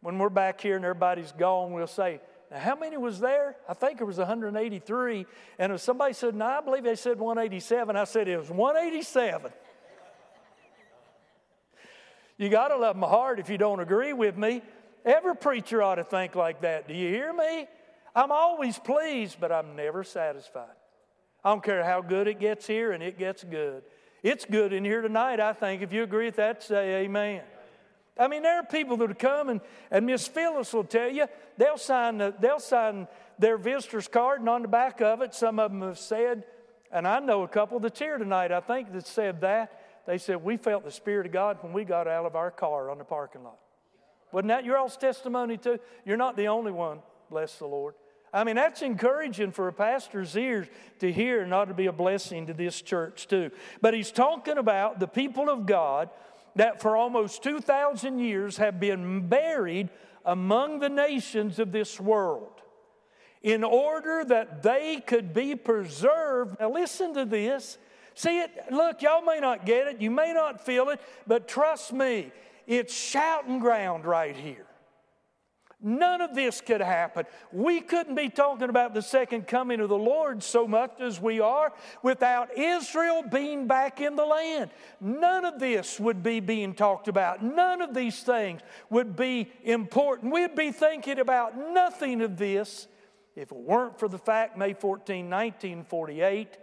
When 0.00 0.18
we're 0.18 0.30
back 0.30 0.62
here 0.62 0.76
and 0.76 0.84
everybody's 0.84 1.32
gone, 1.32 1.72
we'll 1.72 1.86
say, 1.86 2.20
now, 2.50 2.58
how 2.58 2.76
many 2.76 2.96
was 2.96 3.20
there? 3.20 3.56
I 3.68 3.74
think 3.74 4.00
it 4.00 4.04
was 4.04 4.18
183. 4.18 5.26
And 5.58 5.72
if 5.72 5.80
somebody 5.80 6.14
said, 6.14 6.34
no, 6.34 6.46
I 6.46 6.60
believe 6.60 6.84
they 6.84 6.96
said 6.96 7.18
187, 7.18 7.96
I 7.96 8.04
said 8.04 8.28
it 8.28 8.38
was 8.38 8.50
187. 8.50 9.52
you 12.38 12.48
got 12.48 12.68
to 12.68 12.76
love 12.76 12.96
my 12.96 13.08
heart 13.08 13.38
if 13.38 13.50
you 13.50 13.58
don't 13.58 13.80
agree 13.80 14.14
with 14.14 14.36
me. 14.36 14.62
Every 15.04 15.36
preacher 15.36 15.82
ought 15.82 15.96
to 15.96 16.04
think 16.04 16.34
like 16.34 16.62
that. 16.62 16.88
Do 16.88 16.94
you 16.94 17.08
hear 17.08 17.32
me? 17.32 17.66
I'm 18.14 18.32
always 18.32 18.78
pleased, 18.78 19.38
but 19.40 19.52
I'm 19.52 19.76
never 19.76 20.02
satisfied. 20.02 20.74
I 21.44 21.50
don't 21.50 21.62
care 21.62 21.84
how 21.84 22.00
good 22.00 22.26
it 22.26 22.40
gets 22.40 22.66
here, 22.66 22.92
and 22.92 23.02
it 23.02 23.18
gets 23.18 23.44
good. 23.44 23.82
It's 24.22 24.44
good 24.44 24.72
in 24.72 24.84
here 24.84 25.02
tonight, 25.02 25.38
I 25.38 25.52
think. 25.52 25.82
If 25.82 25.92
you 25.92 26.02
agree 26.02 26.26
with 26.26 26.36
that, 26.36 26.62
say 26.62 27.04
amen. 27.04 27.42
I 28.18 28.28
mean, 28.28 28.42
there 28.42 28.58
are 28.58 28.64
people 28.64 28.96
that 28.96 29.08
will 29.08 29.14
come, 29.14 29.48
and, 29.48 29.60
and 29.90 30.06
Miss 30.06 30.26
Phyllis 30.26 30.72
will 30.72 30.84
tell 30.84 31.08
you, 31.08 31.26
they'll 31.56 31.78
sign, 31.78 32.18
the, 32.18 32.34
they'll 32.40 32.58
sign 32.58 33.06
their 33.38 33.56
visitor's 33.56 34.08
card, 34.08 34.40
and 34.40 34.48
on 34.48 34.62
the 34.62 34.68
back 34.68 35.00
of 35.00 35.22
it, 35.22 35.34
some 35.34 35.58
of 35.58 35.70
them 35.70 35.82
have 35.82 35.98
said, 35.98 36.44
and 36.90 37.06
I 37.06 37.20
know 37.20 37.42
a 37.42 37.48
couple 37.48 37.78
that's 37.80 37.98
here 37.98 38.18
tonight, 38.18 38.50
I 38.50 38.60
think, 38.60 38.92
that 38.92 39.06
said 39.06 39.40
that. 39.42 40.04
They 40.06 40.18
said, 40.18 40.42
We 40.42 40.56
felt 40.56 40.84
the 40.84 40.90
Spirit 40.90 41.26
of 41.26 41.32
God 41.32 41.58
when 41.60 41.72
we 41.72 41.84
got 41.84 42.08
out 42.08 42.24
of 42.24 42.34
our 42.34 42.50
car 42.50 42.90
on 42.90 42.98
the 42.98 43.04
parking 43.04 43.44
lot. 43.44 43.58
Wasn't 44.32 44.48
that 44.48 44.64
your 44.64 44.78
all's 44.78 44.96
testimony, 44.96 45.56
too? 45.56 45.78
You're 46.04 46.16
not 46.16 46.36
the 46.36 46.48
only 46.48 46.72
one, 46.72 47.00
bless 47.30 47.58
the 47.58 47.66
Lord. 47.66 47.94
I 48.32 48.44
mean, 48.44 48.56
that's 48.56 48.82
encouraging 48.82 49.52
for 49.52 49.68
a 49.68 49.72
pastor's 49.72 50.36
ears 50.36 50.66
to 51.00 51.10
hear 51.10 51.42
and 51.42 51.52
ought 51.54 51.66
to 51.66 51.74
be 51.74 51.86
a 51.86 51.92
blessing 51.92 52.46
to 52.46 52.54
this 52.54 52.82
church, 52.82 53.26
too. 53.26 53.50
But 53.80 53.94
he's 53.94 54.10
talking 54.10 54.58
about 54.58 55.00
the 55.00 55.06
people 55.06 55.48
of 55.48 55.66
God 55.66 56.10
that 56.56 56.80
for 56.80 56.96
almost 56.96 57.42
2,000 57.42 58.18
years 58.18 58.56
have 58.56 58.80
been 58.80 59.28
buried 59.28 59.88
among 60.24 60.80
the 60.80 60.88
nations 60.88 61.58
of 61.58 61.72
this 61.72 62.00
world 62.00 62.62
in 63.42 63.64
order 63.64 64.24
that 64.24 64.62
they 64.62 65.02
could 65.06 65.32
be 65.32 65.54
preserved. 65.54 66.58
Now, 66.60 66.70
listen 66.70 67.14
to 67.14 67.24
this. 67.24 67.78
See 68.14 68.40
it? 68.40 68.50
Look, 68.70 69.02
y'all 69.02 69.22
may 69.22 69.38
not 69.40 69.64
get 69.64 69.86
it, 69.86 70.00
you 70.00 70.10
may 70.10 70.32
not 70.32 70.64
feel 70.64 70.88
it, 70.88 71.00
but 71.26 71.46
trust 71.46 71.92
me, 71.92 72.32
it's 72.66 72.92
shouting 72.92 73.60
ground 73.60 74.04
right 74.04 74.36
here. 74.36 74.67
None 75.80 76.20
of 76.20 76.34
this 76.34 76.60
could 76.60 76.80
happen. 76.80 77.24
We 77.52 77.80
couldn't 77.80 78.16
be 78.16 78.28
talking 78.28 78.68
about 78.68 78.94
the 78.94 79.02
second 79.02 79.46
coming 79.46 79.78
of 79.78 79.88
the 79.88 79.96
Lord 79.96 80.42
so 80.42 80.66
much 80.66 81.00
as 81.00 81.20
we 81.20 81.38
are 81.38 81.72
without 82.02 82.56
Israel 82.58 83.22
being 83.22 83.68
back 83.68 84.00
in 84.00 84.16
the 84.16 84.24
land. 84.24 84.70
None 85.00 85.44
of 85.44 85.60
this 85.60 86.00
would 86.00 86.20
be 86.22 86.40
being 86.40 86.74
talked 86.74 87.06
about. 87.06 87.44
None 87.44 87.80
of 87.80 87.94
these 87.94 88.24
things 88.24 88.60
would 88.90 89.14
be 89.14 89.52
important. 89.62 90.32
We'd 90.32 90.56
be 90.56 90.72
thinking 90.72 91.20
about 91.20 91.56
nothing 91.56 92.22
of 92.22 92.36
this 92.36 92.88
if 93.38 93.52
it 93.52 93.56
weren't 93.56 94.00
for 94.00 94.08
the 94.08 94.18
fact, 94.18 94.58
May 94.58 94.74
14, 94.74 95.30
1948, 95.30 96.58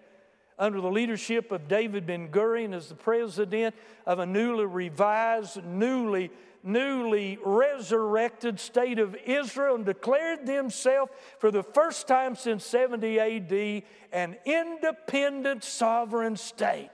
under 0.57 0.79
the 0.81 0.89
leadership 0.89 1.51
of 1.51 1.67
David 1.67 2.05
Ben 2.05 2.29
Gurion 2.29 2.73
as 2.73 2.89
the 2.89 2.95
president 2.95 3.75
of 4.05 4.19
a 4.19 4.25
newly 4.25 4.65
revised, 4.65 5.63
newly 5.63 6.31
newly 6.65 7.37
resurrected 7.45 8.59
state 8.59 8.97
of 8.97 9.15
Israel 9.25 9.75
and 9.75 9.85
declared 9.85 10.47
themselves 10.47 11.11
for 11.37 11.51
the 11.51 11.61
first 11.61 12.07
time 12.07 12.35
since 12.35 12.65
70 12.65 13.19
AD 13.19 13.83
an 14.11 14.35
independent 14.45 15.63
sovereign 15.63 16.35
state. 16.35 16.89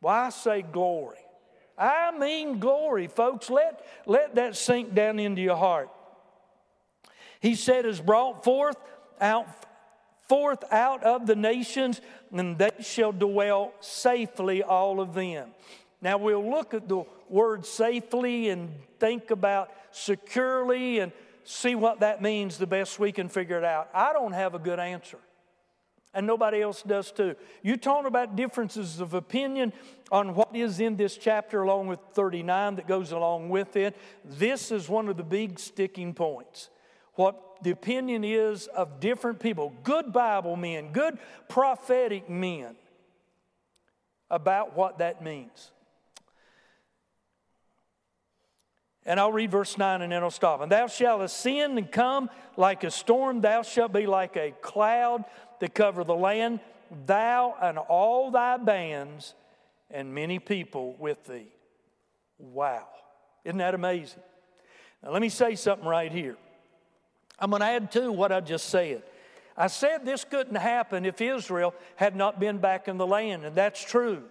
Why 0.00 0.28
say 0.28 0.60
glory? 0.60 1.16
I 1.78 2.16
mean 2.16 2.58
glory, 2.58 3.06
folks. 3.08 3.48
Let, 3.48 3.84
let 4.04 4.34
that 4.34 4.56
sink 4.56 4.94
down 4.94 5.18
into 5.18 5.40
your 5.40 5.56
heart. 5.56 5.88
He 7.40 7.54
said, 7.54 7.86
is 7.86 8.00
brought 8.00 8.44
forth 8.44 8.76
out 9.20 9.46
forth 10.28 10.64
out 10.72 11.02
of 11.04 11.26
the 11.26 11.36
nations, 11.36 12.00
and 12.32 12.58
they 12.58 12.70
shall 12.80 13.12
dwell 13.12 13.72
safely, 13.80 14.62
all 14.62 15.00
of 15.00 15.14
them. 15.14 15.50
Now 16.00 16.18
we'll 16.18 16.48
look 16.48 16.74
at 16.74 16.88
the 16.88 17.04
word 17.28 17.64
safely 17.66 18.48
and 18.50 18.72
think 18.98 19.30
about 19.30 19.70
securely 19.90 20.98
and 20.98 21.12
see 21.44 21.74
what 21.74 22.00
that 22.00 22.20
means 22.20 22.58
the 22.58 22.66
best 22.66 22.98
we 22.98 23.12
can 23.12 23.28
figure 23.28 23.58
it 23.58 23.64
out. 23.64 23.88
I 23.94 24.12
don't 24.12 24.32
have 24.32 24.54
a 24.54 24.58
good 24.58 24.78
answer. 24.78 25.18
And 26.12 26.26
nobody 26.26 26.62
else 26.62 26.82
does 26.82 27.12
too. 27.12 27.36
You 27.62 27.76
talk 27.76 28.06
about 28.06 28.36
differences 28.36 29.00
of 29.00 29.12
opinion 29.12 29.74
on 30.10 30.34
what 30.34 30.56
is 30.56 30.80
in 30.80 30.96
this 30.96 31.16
chapter, 31.16 31.62
along 31.62 31.88
with 31.88 32.00
39 32.14 32.76
that 32.76 32.88
goes 32.88 33.12
along 33.12 33.50
with 33.50 33.76
it. 33.76 33.94
This 34.24 34.72
is 34.72 34.88
one 34.88 35.08
of 35.08 35.18
the 35.18 35.22
big 35.22 35.58
sticking 35.58 36.14
points. 36.14 36.70
What 37.14 37.45
the 37.62 37.70
opinion 37.70 38.24
is 38.24 38.66
of 38.68 39.00
different 39.00 39.40
people, 39.40 39.72
good 39.82 40.12
Bible 40.12 40.56
men, 40.56 40.92
good 40.92 41.18
prophetic 41.48 42.28
men, 42.28 42.76
about 44.30 44.76
what 44.76 44.98
that 44.98 45.22
means. 45.22 45.70
And 49.04 49.20
I'll 49.20 49.32
read 49.32 49.52
verse 49.52 49.78
9 49.78 50.02
and 50.02 50.10
then 50.10 50.22
I'll 50.22 50.32
stop. 50.32 50.60
And 50.60 50.70
thou 50.70 50.88
shalt 50.88 51.22
ascend 51.22 51.78
and 51.78 51.90
come 51.90 52.28
like 52.56 52.82
a 52.82 52.90
storm, 52.90 53.40
thou 53.40 53.62
shalt 53.62 53.92
be 53.92 54.06
like 54.06 54.36
a 54.36 54.50
cloud 54.60 55.24
to 55.60 55.68
cover 55.68 56.02
the 56.02 56.14
land, 56.14 56.58
thou 57.06 57.54
and 57.62 57.78
all 57.78 58.32
thy 58.32 58.56
bands, 58.56 59.34
and 59.90 60.12
many 60.12 60.40
people 60.40 60.96
with 60.98 61.24
thee. 61.26 61.46
Wow. 62.38 62.88
Isn't 63.44 63.58
that 63.58 63.74
amazing? 63.74 64.22
Now, 65.02 65.10
let 65.10 65.22
me 65.22 65.28
say 65.28 65.54
something 65.54 65.86
right 65.86 66.10
here. 66.10 66.36
I'm 67.38 67.50
going 67.50 67.60
to 67.60 67.66
add 67.66 67.92
to 67.92 68.10
what 68.10 68.32
I 68.32 68.40
just 68.40 68.68
said. 68.68 69.02
I 69.56 69.68
said 69.68 70.04
this 70.04 70.24
couldn't 70.24 70.56
happen 70.56 71.04
if 71.06 71.20
Israel 71.20 71.74
had 71.96 72.14
not 72.14 72.38
been 72.38 72.58
back 72.58 72.88
in 72.88 72.98
the 72.98 73.06
land, 73.06 73.44
and 73.44 73.54
that's 73.54 73.82
true. 73.82 74.22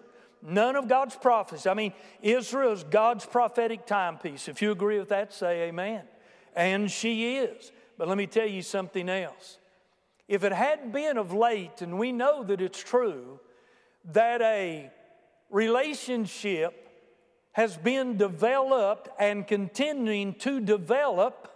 None 0.42 0.76
of 0.76 0.88
God's 0.88 1.16
prophets. 1.16 1.66
I 1.66 1.74
mean, 1.74 1.94
Israel 2.22 2.72
is 2.74 2.84
God's 2.84 3.26
prophetic 3.26 3.88
timepiece. 3.88 4.48
If 4.48 4.62
you 4.62 4.72
agree 4.72 5.00
with 5.00 5.10
that, 5.10 5.34
say 5.34 5.64
amen. 5.64 6.04
And 6.56 6.92
she 6.92 7.38
is. 7.38 7.72
But 7.98 8.08
let 8.08 8.18
me 8.18 8.28
tell 8.28 8.48
you 8.48 8.62
something 8.62 9.10
else. 9.10 9.58
If 10.28 10.44
it 10.44 10.52
hadn't 10.52 10.92
been 10.92 11.18
of 11.18 11.34
late, 11.34 11.82
and 11.82 11.98
we 11.98 12.12
know 12.12 12.44
that 12.44 12.62
it's 12.62 12.82
true, 12.82 13.40
that 14.12 14.42
a 14.42 14.92
relationship 15.50 16.90
has 17.54 17.78
been 17.78 18.18
developed 18.18 19.10
and 19.20 19.48
continuing 19.48 20.34
to 20.36 20.60
develop 20.60 21.55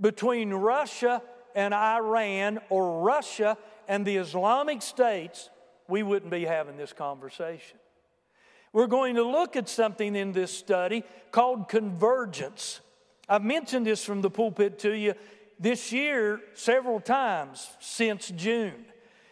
between 0.00 0.52
Russia 0.52 1.22
and 1.54 1.74
Iran 1.74 2.60
or 2.68 3.02
Russia 3.02 3.56
and 3.88 4.06
the 4.06 4.16
Islamic 4.16 4.82
states, 4.82 5.50
we 5.88 6.02
wouldn't 6.02 6.30
be 6.30 6.44
having 6.44 6.76
this 6.76 6.92
conversation. 6.92 7.78
We're 8.72 8.86
going 8.86 9.16
to 9.16 9.24
look 9.24 9.56
at 9.56 9.68
something 9.68 10.14
in 10.14 10.32
this 10.32 10.56
study 10.56 11.02
called 11.32 11.68
convergence. 11.68 12.80
I've 13.28 13.42
mentioned 13.42 13.86
this 13.86 14.04
from 14.04 14.20
the 14.20 14.30
pulpit 14.30 14.78
to 14.80 14.92
you 14.92 15.14
this 15.58 15.92
year 15.92 16.40
several 16.54 17.00
times 17.00 17.68
since 17.80 18.30
June. 18.30 18.86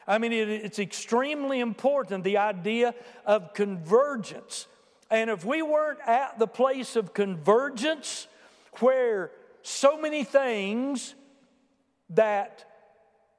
I 0.07 0.19
mean, 0.19 0.33
it, 0.33 0.49
it's 0.49 0.79
extremely 0.79 1.61
important 1.61 2.25
the 2.25 2.39
idea 2.39 2.95
of 3.25 3.55
convergence. 3.55 4.67
And 5.11 5.31
if 5.31 5.45
we 5.45 5.63
weren't 5.63 6.01
at 6.07 6.39
the 6.39 6.47
place 6.47 6.97
of 6.97 7.15
convergence 7.15 8.27
where 8.81 9.31
so 9.69 10.01
many 10.01 10.25
things 10.25 11.15
that 12.11 12.65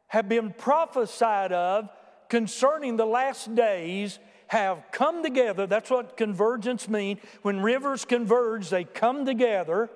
have 0.07 0.29
been 0.29 0.53
prophesied 0.53 1.51
of 1.51 1.89
concerning 2.29 2.97
the 2.97 3.05
last 3.05 3.53
days 3.55 4.19
have 4.47 4.83
come 4.91 5.23
together. 5.23 5.67
That's 5.67 5.89
what 5.89 6.17
convergence 6.17 6.87
means. 6.87 7.19
When 7.41 7.61
rivers 7.61 8.05
converge, 8.05 8.69
they 8.69 8.83
come 8.83 9.25
together. 9.25 9.89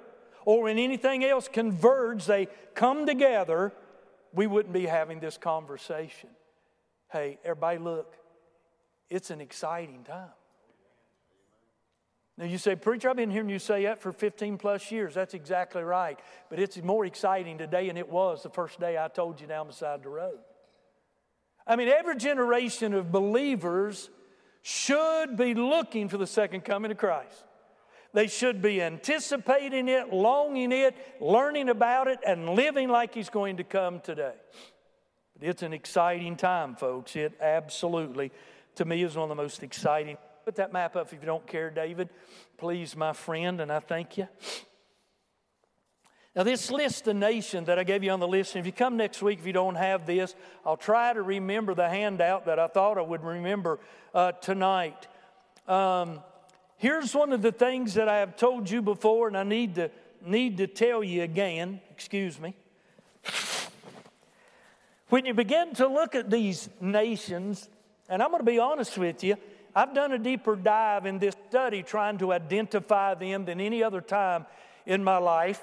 Or 0.45 0.63
when 0.63 0.77
anything 0.77 1.23
else 1.23 1.47
converge, 1.47 2.25
they 2.25 2.47
come 2.75 3.05
together. 3.05 3.73
We 4.33 4.47
wouldn't 4.47 4.73
be 4.73 4.85
having 4.85 5.19
this 5.19 5.37
conversation. 5.37 6.29
Hey, 7.11 7.39
everybody, 7.43 7.79
look, 7.79 8.15
it's 9.09 9.29
an 9.29 9.41
exciting 9.41 10.03
time. 10.03 10.29
Now 12.37 12.45
you 12.45 12.57
say, 12.57 12.75
Preacher, 12.75 13.09
I've 13.09 13.15
been 13.15 13.29
hearing 13.29 13.49
you 13.49 13.59
say 13.59 13.83
that 13.83 14.01
for 14.01 14.11
15 14.11 14.57
plus 14.57 14.91
years. 14.91 15.13
That's 15.13 15.35
exactly 15.35 15.83
right. 15.83 16.19
But 16.49 16.59
it's 16.59 16.81
more 16.81 17.05
exciting 17.05 17.59
today 17.59 17.87
than 17.87 17.97
it 17.97 18.09
was 18.09 18.41
the 18.41 18.49
first 18.49 18.79
day 18.79 18.97
I 18.97 19.07
told 19.07 19.39
you 19.39 19.45
down 19.45 19.67
beside 19.67 20.03
the 20.03 20.09
road. 20.09 20.39
I 21.67 21.75
mean, 21.75 21.87
every 21.87 22.17
generation 22.17 22.93
of 22.93 23.11
believers 23.11 24.09
should 24.63 25.37
be 25.37 25.53
looking 25.53 26.09
for 26.09 26.17
the 26.17 26.27
second 26.27 26.61
coming 26.61 26.91
of 26.91 26.97
Christ. 26.97 27.45
They 28.13 28.27
should 28.27 28.61
be 28.61 28.81
anticipating 28.81 29.87
it, 29.87 30.13
longing 30.13 30.71
it, 30.71 30.95
learning 31.19 31.69
about 31.69 32.07
it, 32.07 32.19
and 32.25 32.49
living 32.49 32.89
like 32.89 33.13
He's 33.13 33.29
going 33.29 33.57
to 33.57 33.63
come 33.63 33.99
today. 33.99 34.35
But 35.37 35.47
it's 35.47 35.63
an 35.63 35.73
exciting 35.73 36.35
time, 36.35 36.75
folks. 36.75 37.15
It 37.15 37.33
absolutely, 37.41 38.31
to 38.75 38.85
me, 38.85 39.03
is 39.03 39.15
one 39.15 39.23
of 39.23 39.35
the 39.35 39.41
most 39.41 39.63
exciting. 39.63 40.17
Put 40.45 40.55
that 40.55 40.73
map 40.73 40.97
up 40.97 41.13
if 41.13 41.21
you 41.21 41.25
don't 41.25 41.47
care, 41.47 41.69
David. 41.69 42.09
Please, 42.57 42.97
my 42.97 43.13
friend, 43.13 43.61
and 43.61 43.71
I 43.71 43.79
thank 43.79 44.17
you. 44.17 44.27
Now, 46.35 46.43
this 46.43 46.69
list 46.69 47.07
of 47.07 47.15
nations 47.15 47.67
that 47.67 47.79
I 47.79 47.83
gave 47.83 48.03
you 48.03 48.11
on 48.11 48.19
the 48.19 48.27
list, 48.27 48.55
and 48.55 48.59
if 48.59 48.65
you 48.65 48.73
come 48.73 48.97
next 48.97 49.21
week, 49.21 49.39
if 49.39 49.45
you 49.45 49.53
don't 49.53 49.75
have 49.75 50.05
this, 50.05 50.35
I'll 50.65 50.75
try 50.75 51.13
to 51.13 51.21
remember 51.21 51.75
the 51.75 51.87
handout 51.87 52.47
that 52.47 52.59
I 52.59 52.67
thought 52.67 52.97
I 52.97 53.01
would 53.01 53.23
remember 53.23 53.79
uh, 54.13 54.33
tonight. 54.33 55.07
Um, 55.67 56.19
here's 56.75 57.15
one 57.15 57.31
of 57.31 57.41
the 57.41 57.51
things 57.51 57.93
that 57.93 58.09
I 58.09 58.17
have 58.17 58.35
told 58.35 58.69
you 58.69 58.81
before, 58.81 59.27
and 59.27 59.37
I 59.37 59.43
need 59.43 59.75
to, 59.75 59.91
need 60.25 60.57
to 60.57 60.67
tell 60.67 61.03
you 61.03 61.21
again. 61.21 61.79
Excuse 61.89 62.37
me. 62.37 62.55
When 65.07 65.25
you 65.25 65.33
begin 65.35 65.73
to 65.75 65.87
look 65.87 66.15
at 66.15 66.29
these 66.29 66.67
nations, 66.81 67.69
and 68.09 68.21
I'm 68.21 68.29
going 68.29 68.41
to 68.41 68.51
be 68.51 68.59
honest 68.59 68.97
with 68.97 69.23
you, 69.23 69.37
I've 69.75 69.95
done 69.95 70.11
a 70.11 70.19
deeper 70.19 70.55
dive 70.55 71.07
in 71.07 71.17
this 71.17 71.35
study 71.49 71.81
trying 71.81 72.19
to 72.19 72.31
identify 72.31 73.15
them 73.15 73.45
than 73.45 73.59
any 73.59 73.83
other 73.83 74.01
time 74.01 74.45
in 74.85 75.03
my 75.03 75.17
life. 75.17 75.61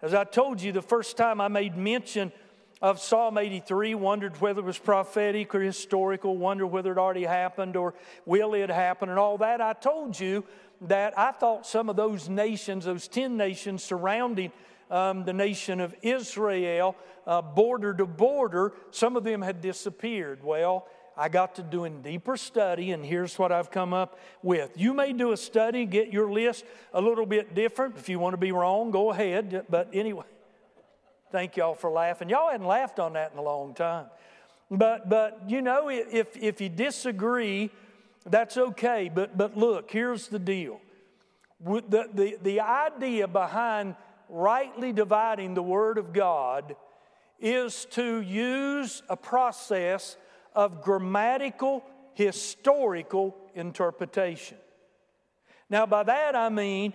As 0.00 0.14
I 0.14 0.24
told 0.24 0.60
you, 0.60 0.72
the 0.72 0.82
first 0.82 1.16
time 1.16 1.40
I 1.40 1.46
made 1.46 1.76
mention 1.76 2.32
of 2.80 2.98
Psalm 2.98 3.38
83, 3.38 3.94
wondered 3.94 4.40
whether 4.40 4.60
it 4.60 4.64
was 4.64 4.78
prophetic 4.78 5.54
or 5.54 5.60
historical, 5.60 6.36
wondered 6.36 6.66
whether 6.66 6.90
it 6.90 6.98
already 6.98 7.22
happened 7.22 7.76
or 7.76 7.94
will 8.26 8.54
it 8.54 8.68
happen 8.68 9.08
and 9.08 9.18
all 9.18 9.38
that. 9.38 9.60
I 9.60 9.74
told 9.74 10.18
you 10.18 10.42
that 10.80 11.16
I 11.16 11.30
thought 11.30 11.64
some 11.64 11.88
of 11.88 11.94
those 11.94 12.28
nations, 12.28 12.86
those 12.86 13.06
10 13.06 13.36
nations 13.36 13.84
surrounding 13.84 14.50
um, 14.90 15.24
the 15.24 15.32
nation 15.32 15.78
of 15.78 15.94
Israel, 16.02 16.96
uh, 17.24 17.40
border 17.40 17.94
to 17.94 18.06
border, 18.06 18.72
some 18.90 19.14
of 19.14 19.22
them 19.22 19.40
had 19.40 19.60
disappeared. 19.60 20.42
Well, 20.42 20.88
I 21.16 21.28
got 21.28 21.56
to 21.56 21.62
doing 21.62 22.02
deeper 22.02 22.36
study, 22.36 22.92
and 22.92 23.04
here's 23.04 23.38
what 23.38 23.52
I've 23.52 23.70
come 23.70 23.92
up 23.92 24.18
with. 24.42 24.72
You 24.76 24.94
may 24.94 25.12
do 25.12 25.32
a 25.32 25.36
study, 25.36 25.84
get 25.84 26.12
your 26.12 26.30
list 26.32 26.64
a 26.94 27.00
little 27.00 27.26
bit 27.26 27.54
different. 27.54 27.96
If 27.96 28.08
you 28.08 28.18
want 28.18 28.32
to 28.34 28.38
be 28.38 28.52
wrong, 28.52 28.90
go 28.90 29.10
ahead. 29.10 29.66
But 29.68 29.90
anyway, 29.92 30.24
thank 31.30 31.56
y'all 31.56 31.74
for 31.74 31.90
laughing. 31.90 32.28
Y'all 32.28 32.50
hadn't 32.50 32.66
laughed 32.66 32.98
on 32.98 33.12
that 33.14 33.32
in 33.32 33.38
a 33.38 33.42
long 33.42 33.74
time. 33.74 34.06
But, 34.70 35.08
but 35.08 35.42
you 35.48 35.60
know, 35.60 35.90
if, 35.90 36.36
if 36.36 36.60
you 36.60 36.70
disagree, 36.70 37.70
that's 38.24 38.56
okay. 38.56 39.10
But, 39.14 39.36
but 39.36 39.56
look, 39.56 39.90
here's 39.90 40.28
the 40.28 40.38
deal 40.38 40.80
the, 41.60 42.08
the, 42.12 42.38
the 42.42 42.60
idea 42.60 43.28
behind 43.28 43.94
rightly 44.28 44.92
dividing 44.92 45.54
the 45.54 45.62
Word 45.62 45.98
of 45.98 46.12
God 46.12 46.74
is 47.38 47.84
to 47.90 48.20
use 48.20 49.02
a 49.08 49.16
process 49.16 50.16
of 50.54 50.82
grammatical, 50.82 51.84
historical 52.14 53.36
interpretation. 53.54 54.58
Now, 55.70 55.86
by 55.86 56.02
that 56.02 56.36
I 56.36 56.48
mean 56.48 56.92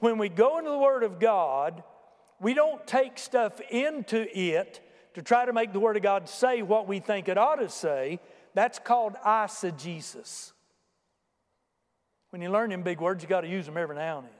when 0.00 0.18
we 0.18 0.28
go 0.28 0.58
into 0.58 0.70
the 0.70 0.78
Word 0.78 1.02
of 1.02 1.18
God, 1.18 1.82
we 2.40 2.54
don't 2.54 2.86
take 2.86 3.18
stuff 3.18 3.60
into 3.70 4.26
it 4.38 4.80
to 5.14 5.22
try 5.22 5.44
to 5.44 5.52
make 5.52 5.72
the 5.72 5.80
Word 5.80 5.96
of 5.96 6.02
God 6.02 6.28
say 6.28 6.62
what 6.62 6.86
we 6.86 7.00
think 7.00 7.28
it 7.28 7.38
ought 7.38 7.56
to 7.56 7.68
say. 7.68 8.20
That's 8.54 8.78
called 8.78 9.14
eisegesis. 9.24 10.52
When 12.30 12.42
you 12.42 12.50
learn 12.50 12.70
them 12.70 12.82
big 12.82 13.00
words, 13.00 13.22
you 13.22 13.28
got 13.28 13.40
to 13.40 13.48
use 13.48 13.66
them 13.66 13.76
every 13.76 13.96
now 13.96 14.18
and 14.18 14.26
then. 14.26 14.34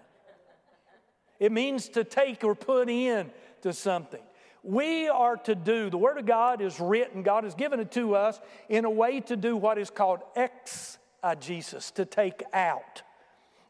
It 1.40 1.52
means 1.52 1.88
to 1.90 2.04
take 2.04 2.44
or 2.44 2.54
put 2.54 2.88
in 2.88 3.30
to 3.62 3.72
something. 3.72 4.20
We 4.62 5.08
are 5.08 5.36
to 5.36 5.54
do, 5.54 5.88
the 5.88 5.98
Word 5.98 6.18
of 6.18 6.26
God 6.26 6.60
is 6.60 6.80
written, 6.80 7.22
God 7.22 7.44
has 7.44 7.54
given 7.54 7.80
it 7.80 7.92
to 7.92 8.14
us 8.14 8.40
in 8.68 8.84
a 8.84 8.90
way 8.90 9.20
to 9.20 9.36
do 9.36 9.56
what 9.56 9.78
is 9.78 9.90
called 9.90 10.20
exegesis, 10.34 11.90
to 11.92 12.04
take 12.04 12.42
out. 12.52 13.02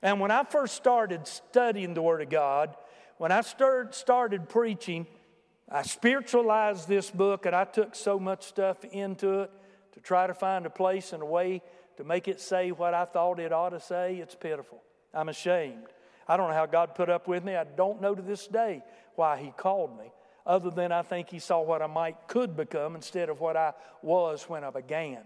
And 0.03 0.20
when 0.20 0.31
I 0.31 0.44
first 0.44 0.74
started 0.74 1.27
studying 1.27 1.94
the 1.94 2.03
Word 2.03 2.22
of 2.22 2.31
God, 2.31 2.77
when 3.18 3.33
I 3.33 3.42
started, 3.42 3.94
started 3.94 4.48
preaching, 4.48 5.07
I 5.68 5.83
spiritualized 5.83 6.88
this 6.88 7.11
book 7.11 7.44
and 7.46 7.55
I 7.55 7.64
took 7.64 7.94
so 7.94 8.18
much 8.18 8.46
stuff 8.46 8.83
into 8.85 9.40
it 9.40 9.51
to 9.92 10.01
try 10.01 10.27
to 10.27 10.35
find 10.35 10.64
a 10.64 10.70
place 10.70 11.12
and 11.12 11.22
a 11.22 11.27
way 11.27 11.62
to 11.96 12.05
make 12.05 12.29
it 12.29 12.40
say 12.40 12.70
what 12.70 12.94
I 12.94 13.05
thought 13.05 13.40
it 13.40 13.53
ought 13.53 13.70
to 13.70 13.81
say. 13.81 14.16
It's 14.16 14.35
pitiful. 14.35 14.83
I'm 15.12 15.29
ashamed. 15.29 15.88
I 16.27 16.37
don't 16.37 16.48
know 16.48 16.55
how 16.55 16.66
God 16.66 16.94
put 16.94 17.11
up 17.11 17.27
with 17.27 17.44
me. 17.44 17.57
I 17.57 17.64
don't 17.64 18.01
know 18.01 18.14
to 18.14 18.22
this 18.22 18.46
day 18.46 18.83
why 19.16 19.37
He 19.37 19.53
called 19.57 19.98
me 19.98 20.12
other 20.49 20.71
than 20.71 20.91
I 20.91 21.03
think 21.03 21.29
he 21.29 21.39
saw 21.39 21.61
what 21.61 21.83
I 21.83 21.87
might 21.87 22.27
could 22.27 22.57
become 22.57 22.97
instead 22.97 23.29
of 23.29 23.39
what 23.39 23.57
I 23.57 23.75
was 24.03 24.45
when 24.49 24.65
I 24.65 24.71
began. 24.71 25.21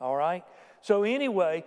All 0.00 0.16
right? 0.16 0.44
So, 0.80 1.02
anyway, 1.02 1.64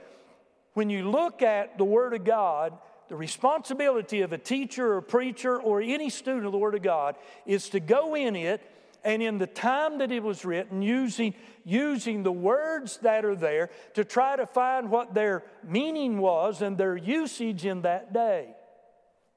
when 0.74 0.90
you 0.90 1.10
look 1.10 1.42
at 1.42 1.78
the 1.78 1.84
Word 1.84 2.14
of 2.14 2.24
God, 2.24 2.78
the 3.10 3.16
responsibility 3.16 4.22
of 4.22 4.32
a 4.32 4.38
teacher 4.38 4.94
or 4.94 5.02
preacher 5.02 5.60
or 5.60 5.82
any 5.82 6.10
student 6.10 6.46
of 6.46 6.54
the 6.54 6.58
Word 6.58 6.76
of 6.76 6.82
God 6.82 7.16
is 7.46 7.70
to 7.70 7.80
go 7.80 8.16
in 8.16 8.36
it 8.36 8.62
and 9.04 9.22
in 9.22 9.38
the 9.38 9.48
time 9.48 10.00
that 10.00 10.12
it 10.12 10.24
was 10.24 10.44
written, 10.44 10.82
using, 10.82 11.34
using 11.64 12.24
the 12.24 12.32
words 12.32 12.98
that 12.98 13.26
are 13.26 13.36
there 13.36 13.70
to 13.94 14.04
try 14.04 14.36
to 14.36 14.46
find 14.46 14.90
what 14.90 15.14
their 15.14 15.44
meaning 15.64 16.18
was 16.20 16.62
and 16.62 16.78
their 16.78 16.96
usage 16.96 17.66
in 17.66 17.84
that 17.84 18.14
day. 18.14 18.50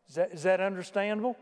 Is 0.09 0.15
that, 0.17 0.33
is 0.33 0.43
that 0.45 0.61
understandable? 0.61 1.37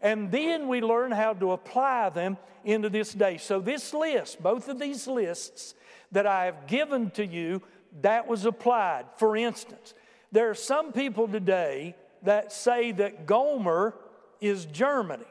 And 0.00 0.30
then 0.30 0.68
we 0.68 0.80
learn 0.80 1.10
how 1.10 1.34
to 1.34 1.52
apply 1.52 2.10
them 2.10 2.36
into 2.64 2.88
this 2.88 3.12
day. 3.12 3.38
So, 3.38 3.60
this 3.60 3.92
list, 3.92 4.42
both 4.42 4.68
of 4.68 4.78
these 4.78 5.06
lists 5.06 5.74
that 6.12 6.26
I 6.26 6.44
have 6.44 6.66
given 6.66 7.10
to 7.12 7.26
you, 7.26 7.62
that 8.02 8.28
was 8.28 8.44
applied. 8.44 9.06
For 9.16 9.36
instance, 9.36 9.94
there 10.30 10.50
are 10.50 10.54
some 10.54 10.92
people 10.92 11.26
today 11.26 11.96
that 12.22 12.52
say 12.52 12.92
that 12.92 13.26
Gomer 13.26 13.94
is 14.40 14.66
Germany, 14.66 15.24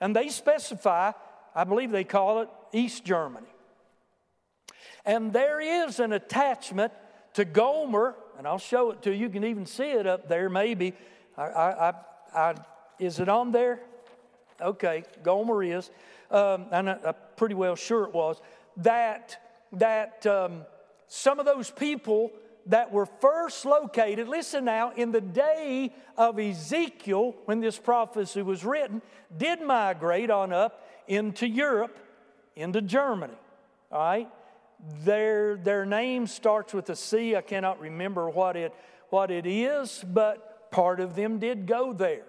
and 0.00 0.14
they 0.14 0.28
specify, 0.28 1.12
I 1.54 1.64
believe 1.64 1.90
they 1.90 2.04
call 2.04 2.42
it 2.42 2.48
East 2.72 3.04
Germany. 3.04 3.46
And 5.04 5.32
there 5.32 5.60
is 5.60 6.00
an 6.00 6.12
attachment 6.12 6.92
to 7.34 7.44
Gomer, 7.44 8.14
and 8.38 8.46
I'll 8.46 8.58
show 8.58 8.90
it 8.90 9.02
to 9.02 9.10
you. 9.10 9.24
You 9.24 9.28
can 9.28 9.44
even 9.44 9.66
see 9.66 9.90
it 9.90 10.06
up 10.06 10.28
there, 10.28 10.48
maybe. 10.48 10.94
I, 11.36 11.42
I, 11.42 11.94
I, 12.34 12.54
is 12.98 13.20
it 13.20 13.28
on 13.28 13.52
there? 13.52 13.80
Okay, 14.60 15.04
Gomer 15.22 15.62
is, 15.62 15.90
um, 16.30 16.66
and 16.70 16.90
I, 16.90 16.98
am 17.04 17.14
pretty 17.36 17.54
well 17.54 17.76
sure 17.76 18.04
it 18.04 18.14
was, 18.14 18.40
that, 18.78 19.40
that 19.72 20.26
um, 20.26 20.62
some 21.06 21.38
of 21.38 21.46
those 21.46 21.70
people 21.70 22.32
that 22.66 22.90
were 22.92 23.06
first 23.06 23.64
located, 23.64 24.28
listen 24.28 24.64
now, 24.64 24.92
in 24.92 25.12
the 25.12 25.20
day 25.20 25.92
of 26.16 26.38
Ezekiel, 26.38 27.34
when 27.44 27.60
this 27.60 27.78
prophecy 27.78 28.42
was 28.42 28.64
written, 28.64 29.02
did 29.36 29.60
migrate 29.60 30.30
on 30.30 30.52
up 30.52 30.86
into 31.06 31.46
Europe, 31.46 31.98
into 32.56 32.80
Germany. 32.80 33.34
All 33.92 33.98
right? 33.98 34.28
Their, 35.04 35.56
their 35.56 35.84
name 35.86 36.26
starts 36.26 36.72
with 36.72 36.88
a 36.90 36.96
C. 36.96 37.36
I 37.36 37.42
cannot 37.42 37.80
remember 37.80 38.28
what 38.28 38.56
it, 38.56 38.74
what 39.10 39.30
it 39.30 39.46
is, 39.46 40.04
but 40.06 40.70
part 40.70 41.00
of 41.00 41.14
them 41.14 41.38
did 41.38 41.66
go 41.66 41.92
there. 41.92 42.24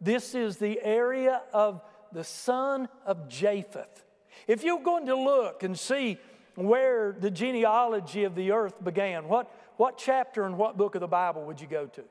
This 0.00 0.34
is 0.34 0.58
the 0.58 0.80
area 0.82 1.42
of 1.52 1.82
the 2.12 2.24
son 2.24 2.88
of 3.04 3.28
Japheth. 3.28 4.04
If 4.46 4.64
you're 4.64 4.82
going 4.82 5.06
to 5.06 5.16
look 5.16 5.62
and 5.62 5.78
see 5.78 6.18
where 6.54 7.16
the 7.18 7.30
genealogy 7.30 8.24
of 8.24 8.34
the 8.34 8.52
earth 8.52 8.82
began, 8.82 9.28
what, 9.28 9.50
what 9.76 9.98
chapter 9.98 10.44
and 10.44 10.56
what 10.56 10.76
book 10.76 10.94
of 10.94 11.00
the 11.00 11.08
Bible 11.08 11.44
would 11.44 11.60
you 11.60 11.66
go 11.66 11.86
to? 11.86 12.02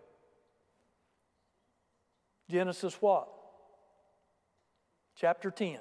Genesis 2.49 2.95
what? 3.01 3.29
Chapter 5.15 5.51
10. 5.51 5.79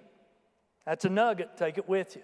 That's 0.87 1.05
a 1.05 1.09
nugget, 1.09 1.57
take 1.57 1.79
it 1.79 1.88
with 1.88 2.17
you. 2.17 2.23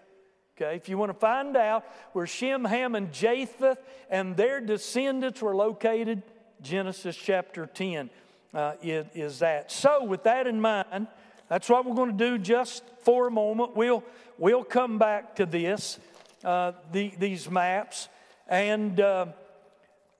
Okay, 0.56 0.74
if 0.74 0.88
you 0.88 0.98
want 0.98 1.10
to 1.10 1.18
find 1.18 1.56
out 1.56 1.84
where 2.12 2.26
Shem, 2.26 2.64
Ham, 2.64 2.96
and 2.96 3.12
Japheth 3.12 3.78
and 4.10 4.36
their 4.36 4.60
descendants 4.60 5.40
were 5.40 5.54
located, 5.54 6.22
Genesis 6.60 7.16
chapter 7.16 7.66
10 7.66 8.10
uh, 8.58 8.72
is, 8.82 9.06
is 9.14 9.38
that. 9.38 9.70
So, 9.70 10.02
with 10.02 10.24
that 10.24 10.48
in 10.48 10.60
mind, 10.60 11.06
that's 11.48 11.68
what 11.68 11.86
we're 11.86 11.94
going 11.94 12.18
to 12.18 12.24
do 12.30 12.38
just 12.38 12.82
for 13.02 13.28
a 13.28 13.30
moment. 13.30 13.76
We'll, 13.76 14.02
we'll 14.36 14.64
come 14.64 14.98
back 14.98 15.36
to 15.36 15.46
this, 15.46 16.00
uh, 16.42 16.72
the, 16.90 17.12
these 17.20 17.48
maps. 17.48 18.08
And 18.48 19.00
uh, 19.00 19.26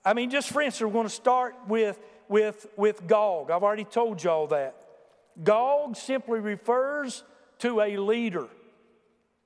I 0.04 0.14
mean, 0.14 0.30
just 0.30 0.50
for 0.50 0.62
instance, 0.62 0.86
we're 0.86 0.92
going 0.92 1.08
to 1.08 1.12
start 1.12 1.56
with, 1.66 1.98
with, 2.28 2.68
with 2.76 3.08
Gog. 3.08 3.50
I've 3.50 3.64
already 3.64 3.82
told 3.82 4.22
you 4.22 4.30
all 4.30 4.46
that. 4.46 4.76
Gog 5.42 5.96
simply 5.96 6.38
refers 6.38 7.24
to 7.58 7.80
a 7.80 7.96
leader, 7.96 8.46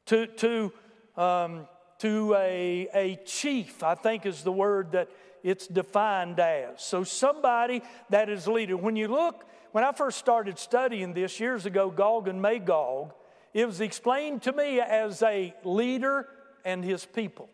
to, 0.07 0.27
to, 0.27 0.71
um, 1.17 1.67
to 2.01 2.35
a, 2.35 2.89
a 2.93 3.17
chief, 3.25 3.83
I 3.83 3.95
think 3.95 4.27
is 4.27 4.43
the 4.43 4.53
word 4.53 4.93
that 4.93 5.09
it's 5.43 5.67
defined 5.67 6.39
as. 6.41 6.83
So 6.83 7.05
somebody 7.05 7.83
that 8.11 8.29
is 8.29 8.47
leader. 8.47 8.77
When 8.77 8.97
you 8.97 9.09
look, 9.09 9.45
when 9.73 9.85
I 9.85 9.93
first 9.93 10.19
started 10.19 10.59
studying 10.59 11.15
this 11.15 11.41
years 11.41 11.67
ago, 11.67 11.91
Gog 11.91 12.29
and 12.29 12.41
Magog, 12.41 13.13
it 13.55 13.67
was 13.67 13.81
explained 13.81 14.43
to 14.43 14.53
me 14.53 14.81
as 14.81 15.23
a 15.23 15.55
leader 15.65 16.29
and 16.65 16.85
his 16.85 17.05
people. 17.05 17.49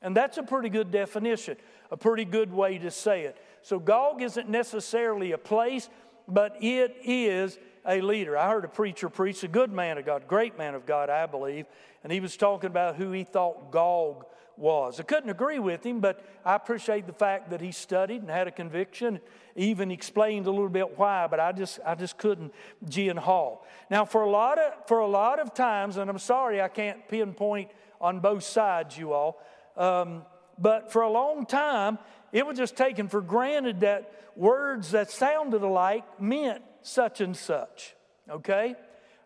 And 0.00 0.16
that's 0.16 0.38
a 0.38 0.42
pretty 0.42 0.68
good 0.68 0.90
definition, 0.90 1.56
a 1.90 1.96
pretty 1.96 2.24
good 2.24 2.52
way 2.52 2.78
to 2.78 2.90
say 2.90 3.22
it. 3.22 3.36
So 3.62 3.78
Gog 3.78 4.22
isn't 4.22 4.48
necessarily 4.48 5.32
a 5.32 5.38
place, 5.38 5.88
but 6.28 6.56
it 6.62 6.96
is 7.02 7.58
a 7.86 8.00
leader. 8.00 8.36
I 8.36 8.48
heard 8.48 8.64
a 8.64 8.68
preacher 8.68 9.08
preach, 9.08 9.42
a 9.42 9.48
good 9.48 9.72
man 9.72 9.98
of 9.98 10.06
God, 10.06 10.28
great 10.28 10.56
man 10.56 10.74
of 10.74 10.86
God, 10.86 11.10
I 11.10 11.26
believe, 11.26 11.66
and 12.04 12.12
he 12.12 12.20
was 12.20 12.36
talking 12.36 12.68
about 12.68 12.96
who 12.96 13.10
he 13.10 13.24
thought 13.24 13.72
Gog 13.72 14.26
was. 14.58 15.00
I 15.00 15.04
couldn't 15.04 15.30
agree 15.30 15.58
with 15.58 15.84
him, 15.84 16.00
but 16.00 16.24
I 16.44 16.54
appreciate 16.54 17.06
the 17.06 17.12
fact 17.12 17.50
that 17.50 17.60
he 17.60 17.72
studied 17.72 18.22
and 18.22 18.30
had 18.30 18.48
a 18.48 18.50
conviction, 18.50 19.20
even 19.56 19.90
explained 19.90 20.46
a 20.46 20.50
little 20.50 20.68
bit 20.68 20.98
why, 20.98 21.26
but 21.26 21.40
I 21.40 21.52
just 21.52 21.78
I 21.86 21.94
just 21.94 22.18
couldn't 22.18 22.52
G 22.88 23.08
and 23.08 23.18
haul. 23.18 23.64
Now 23.90 24.04
for 24.04 24.22
a 24.22 24.30
lot 24.30 24.58
of 24.58 24.86
for 24.86 24.98
a 24.98 25.06
lot 25.06 25.38
of 25.38 25.54
times, 25.54 25.96
and 25.96 26.10
I'm 26.10 26.18
sorry 26.18 26.60
I 26.60 26.68
can't 26.68 27.06
pinpoint 27.08 27.70
on 28.00 28.20
both 28.20 28.44
sides, 28.44 28.98
you 28.98 29.12
all, 29.12 29.40
um, 29.76 30.22
but 30.58 30.92
for 30.92 31.02
a 31.02 31.10
long 31.10 31.46
time, 31.46 31.98
it 32.32 32.46
was 32.46 32.58
just 32.58 32.76
taken 32.76 33.08
for 33.08 33.20
granted 33.20 33.80
that 33.80 34.12
words 34.36 34.90
that 34.92 35.10
sounded 35.10 35.62
alike 35.62 36.20
meant 36.20 36.62
such 36.82 37.20
and 37.20 37.36
such. 37.36 37.94
Okay? 38.30 38.76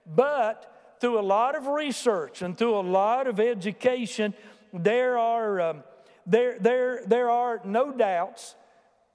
But 0.07 0.97
through 1.01 1.19
a 1.19 1.21
lot 1.21 1.55
of 1.55 1.67
research 1.67 2.43
and 2.43 2.57
through 2.57 2.77
a 2.77 2.81
lot 2.81 3.27
of 3.27 3.41
education, 3.41 4.35
there 4.73 5.19
are, 5.19 5.61
um, 5.61 5.85
there, 6.27 6.59
there, 6.59 7.03
there 7.07 7.31
are 7.31 7.61
no 7.65 7.93
doubts 7.93 8.55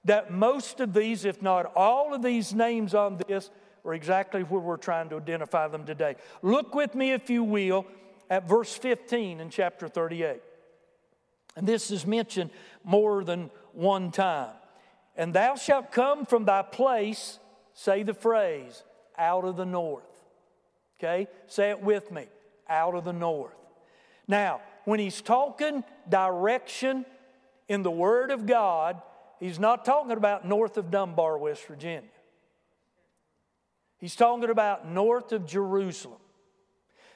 that 0.05 0.31
most 0.31 0.79
of 0.79 0.93
these, 0.93 1.25
if 1.25 1.41
not 1.41 1.71
all 1.75 2.13
of 2.13 2.21
these 2.21 2.53
names 2.53 2.93
on 2.93 3.19
this, 3.27 3.49
are 3.85 3.93
exactly 3.93 4.41
where 4.41 4.61
we're 4.61 4.77
trying 4.77 5.09
to 5.09 5.15
identify 5.15 5.67
them 5.67 5.85
today. 5.85 6.15
Look 6.41 6.75
with 6.75 6.95
me, 6.95 7.11
if 7.11 7.29
you 7.29 7.43
will, 7.43 7.85
at 8.29 8.47
verse 8.47 8.73
15 8.75 9.39
in 9.39 9.49
chapter 9.49 9.87
38. 9.87 10.41
And 11.55 11.67
this 11.67 11.89
is 11.89 12.05
mentioned 12.05 12.51
more 12.83 13.23
than 13.23 13.49
one 13.73 14.11
time. 14.11 14.53
And 15.15 15.33
thou 15.33 15.55
shalt 15.55 15.91
come 15.91 16.25
from 16.25 16.45
thy 16.45 16.61
place, 16.61 17.39
say 17.73 18.03
the 18.03 18.13
phrase, 18.13 18.83
out 19.17 19.45
of 19.45 19.57
the 19.57 19.65
north. 19.65 20.03
Okay? 20.99 21.27
Say 21.47 21.71
it 21.71 21.81
with 21.81 22.11
me, 22.11 22.25
out 22.69 22.93
of 22.93 23.03
the 23.03 23.13
north. 23.13 23.55
Now, 24.27 24.61
when 24.87 25.01
he's 25.01 25.21
talking 25.21 25.83
direction 26.07 27.05
in 27.67 27.83
the 27.83 27.91
Word 27.91 28.31
of 28.31 28.45
God, 28.45 29.01
he's 29.37 29.59
not 29.59 29.83
talking 29.83 30.13
about 30.13 30.47
north 30.47 30.77
of 30.77 30.89
Dunbar, 30.89 31.37
West 31.37 31.67
Virginia. 31.67 32.09
He's 33.97 34.15
talking 34.15 34.49
about 34.49 34.89
north 34.89 35.33
of 35.33 35.45
Jerusalem. 35.45 36.21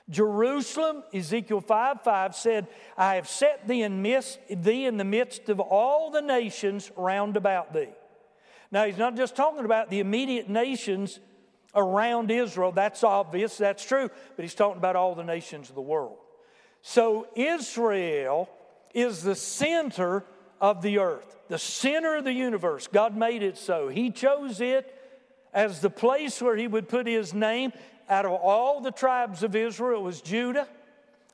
Jerusalem, 0.10 1.04
Ezekiel 1.14 1.62
5 1.62 2.02
5 2.02 2.36
said, 2.36 2.68
I 2.98 3.16
have 3.16 3.30
set 3.30 3.66
thee 3.70 3.84
in, 3.84 4.02
midst, 4.02 4.40
thee 4.50 4.86
in 4.86 4.98
the 4.98 5.06
midst 5.06 5.48
of 5.48 5.62
all 5.62 6.12
the 6.12 6.22
nations 6.22 6.92
round 6.98 7.38
about 7.38 7.74
thee. 7.74 7.88
Now, 8.70 8.86
he's 8.86 8.98
not 8.98 9.16
just 9.16 9.38
talking 9.38 9.64
about 9.64 9.90
the 9.90 10.02
immediate 10.02 10.50
nations 10.50 11.22
around 11.74 12.32
Israel. 12.32 12.74
That's 12.74 13.02
obvious, 13.02 13.58
that's 13.58 13.86
true, 13.86 14.10
but 14.36 14.44
he's 14.44 14.56
talking 14.56 14.78
about 14.78 14.98
all 14.98 15.16
the 15.16 15.24
nations 15.24 15.70
of 15.70 15.76
the 15.76 15.82
world. 15.82 16.18
So 16.82 17.28
Israel 17.36 18.50
is 18.94 19.24
the 19.24 19.36
center 19.36 20.24
of 20.60 20.82
the 20.82 21.00
earth, 21.00 21.36
the 21.48 21.58
center 21.58 22.18
of 22.18 22.24
the 22.24 22.34
universe. 22.34 22.88
God 22.88 23.16
made 23.16 23.44
it 23.44 23.58
so. 23.58 23.88
He 23.88 24.12
chose 24.12 24.62
it 24.62 24.96
as 25.54 25.80
the 25.82 25.90
place 25.90 26.42
where 26.42 26.56
He 26.56 26.68
would 26.68 26.90
put 26.90 27.08
His 27.08 27.34
name. 27.34 27.74
Out 28.10 28.26
of 28.26 28.32
all 28.34 28.82
the 28.82 28.92
tribes 28.92 29.44
of 29.44 29.56
Israel, 29.56 30.02
it 30.02 30.04
was 30.04 30.22
Judah. 30.22 30.68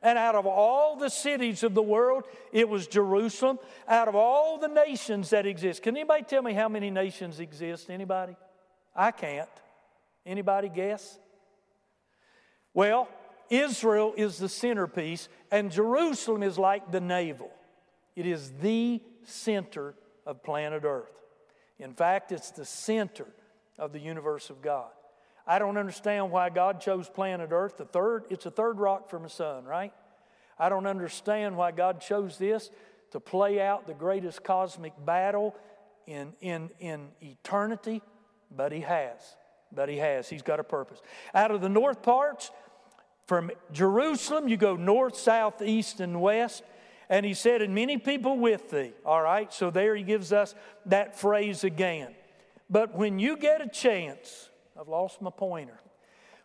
And 0.04 0.18
out 0.18 0.36
of 0.36 0.46
all 0.46 0.96
the 0.96 1.10
cities 1.10 1.64
of 1.64 1.74
the 1.74 1.82
world, 1.82 2.26
it 2.52 2.70
was 2.70 2.86
Jerusalem. 2.86 3.58
Out 3.88 4.08
of 4.08 4.16
all 4.16 4.60
the 4.60 4.68
nations 4.68 5.32
that 5.32 5.48
exist, 5.48 5.82
can 5.82 5.98
anybody 5.98 6.24
tell 6.24 6.44
me 6.44 6.54
how 6.54 6.70
many 6.70 6.92
nations 6.92 7.40
exist? 7.40 7.90
Anybody? 7.90 8.36
I 8.96 9.12
can't. 9.12 9.50
Anybody 10.26 10.70
guess? 10.70 11.18
Well, 12.74 13.08
Israel 13.50 14.14
is 14.18 14.38
the 14.38 14.50
centerpiece, 14.50 15.30
and 15.52 15.72
Jerusalem 15.72 16.44
is 16.44 16.58
like 16.58 16.92
the 16.92 17.02
navel. 17.02 17.52
It 18.16 18.26
is 18.26 18.52
the 18.62 19.02
center 19.24 19.94
of 20.26 20.44
planet 20.44 20.84
Earth. 20.84 21.12
In 21.80 21.94
fact, 21.94 22.32
it's 22.32 22.52
the 22.52 22.66
center 22.66 23.28
of 23.78 23.94
the 23.94 24.00
universe 24.00 24.50
of 24.50 24.62
God. 24.62 24.90
I 25.46 25.60
don't 25.60 25.78
understand 25.78 26.32
why 26.32 26.50
God 26.50 26.82
chose 26.82 27.08
planet 27.08 27.50
Earth. 27.52 27.78
The 27.78 27.86
third, 27.86 28.26
it's 28.30 28.46
a 28.46 28.52
third 28.52 28.80
rock 28.80 29.10
from 29.10 29.24
the 29.24 29.30
sun, 29.30 29.64
right? 29.64 29.94
I 30.60 30.70
don't 30.70 30.88
understand 30.88 31.56
why 31.56 31.72
God 31.72 32.02
chose 32.02 32.38
this 32.38 32.70
to 33.12 33.20
play 33.20 33.62
out 33.62 33.88
the 33.88 33.94
greatest 33.94 34.44
cosmic 34.44 34.94
battle 35.06 35.56
in, 36.06 36.34
in, 36.42 36.70
in 36.80 37.10
eternity, 37.22 38.02
but 38.56 38.72
He 38.72 38.82
has. 38.82 39.20
But 39.72 39.88
He 39.88 39.98
has. 39.98 40.28
He's 40.28 40.42
got 40.42 40.60
a 40.60 40.64
purpose. 40.64 41.00
Out 41.34 41.52
of 41.52 41.62
the 41.62 41.70
north 41.70 42.02
parts, 42.02 42.52
from 43.28 43.52
Jerusalem, 43.74 44.48
you 44.48 44.58
go 44.58 44.76
north, 44.76 45.18
south, 45.18 45.62
east, 45.62 46.00
and 46.00 46.22
west. 46.22 46.64
And 47.10 47.26
he 47.26 47.34
said, 47.34 47.62
and 47.62 47.76
many 47.76 47.98
people 47.98 48.38
with 48.38 48.70
thee. 48.72 48.94
All 49.06 49.22
right, 49.22 49.54
so 49.54 49.70
there 49.70 49.96
he 49.96 50.04
gives 50.04 50.34
us 50.34 50.56
that 50.88 51.18
phrase 51.18 51.64
again. 51.64 52.16
But 52.70 52.96
when 52.96 53.20
you 53.20 53.38
get 53.38 53.62
a 53.62 53.68
chance, 53.68 54.50
I've 54.80 54.88
lost 54.88 55.22
my 55.22 55.30
pointer. 55.30 55.80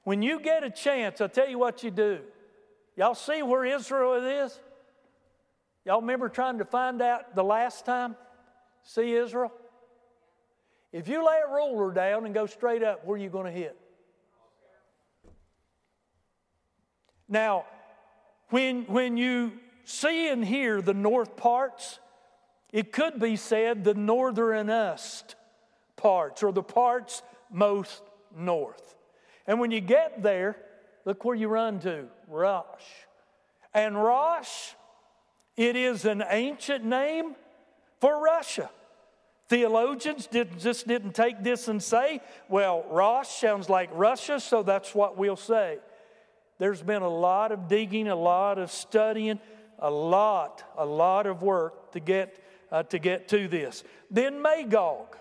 When 0.04 0.22
you 0.22 0.40
get 0.40 0.62
a 0.62 0.70
chance, 0.70 1.20
I'll 1.20 1.28
tell 1.28 1.48
you 1.48 1.58
what 1.58 1.82
you 1.82 1.90
do. 1.90 2.20
Y'all 2.96 3.14
see 3.14 3.42
where 3.42 3.64
Israel 3.64 4.14
is? 4.14 4.58
Y'all 5.84 6.00
remember 6.00 6.28
trying 6.28 6.58
to 6.58 6.64
find 6.64 7.02
out 7.02 7.34
the 7.34 7.42
last 7.42 7.84
time? 7.84 8.14
See 8.84 9.14
Israel? 9.14 9.52
If 10.92 11.08
you 11.08 11.26
lay 11.26 11.40
a 11.48 11.52
ruler 11.52 11.92
down 11.92 12.26
and 12.26 12.34
go 12.34 12.46
straight 12.46 12.82
up, 12.82 13.04
where 13.04 13.16
are 13.16 13.22
you 13.22 13.30
going 13.30 13.46
to 13.46 13.58
hit? 13.58 13.76
Now, 17.32 17.64
when, 18.50 18.82
when 18.82 19.16
you 19.16 19.52
see 19.84 20.28
and 20.28 20.44
hear 20.44 20.82
the 20.82 20.92
north 20.92 21.34
parts, 21.34 21.98
it 22.74 22.92
could 22.92 23.18
be 23.18 23.36
said 23.36 23.84
the 23.84 23.94
northernest 23.94 25.34
parts 25.96 26.42
or 26.42 26.52
the 26.52 26.62
parts 26.62 27.22
most 27.50 28.02
north. 28.36 28.96
And 29.46 29.58
when 29.58 29.70
you 29.70 29.80
get 29.80 30.22
there, 30.22 30.58
look 31.06 31.24
where 31.24 31.34
you 31.34 31.48
run 31.48 31.80
to 31.80 32.04
Rosh. 32.28 32.66
And 33.72 33.96
Rosh, 33.96 34.74
it 35.56 35.74
is 35.74 36.04
an 36.04 36.22
ancient 36.28 36.84
name 36.84 37.34
for 37.98 38.22
Russia. 38.22 38.68
Theologians 39.48 40.26
did, 40.26 40.58
just 40.60 40.86
didn't 40.86 41.14
take 41.14 41.42
this 41.42 41.68
and 41.68 41.82
say, 41.82 42.20
well, 42.50 42.84
Rosh 42.90 43.28
sounds 43.28 43.70
like 43.70 43.88
Russia, 43.94 44.38
so 44.38 44.62
that's 44.62 44.94
what 44.94 45.16
we'll 45.16 45.36
say. 45.36 45.78
There's 46.58 46.82
been 46.82 47.02
a 47.02 47.08
lot 47.08 47.52
of 47.52 47.68
digging, 47.68 48.08
a 48.08 48.16
lot 48.16 48.58
of 48.58 48.70
studying, 48.70 49.40
a 49.78 49.90
lot, 49.90 50.62
a 50.76 50.86
lot 50.86 51.26
of 51.26 51.42
work 51.42 51.92
to 51.92 52.00
get, 52.00 52.42
uh, 52.70 52.84
to, 52.84 52.98
get 52.98 53.28
to 53.28 53.48
this. 53.48 53.82
Then 54.10 54.40
Magog. 54.40 55.16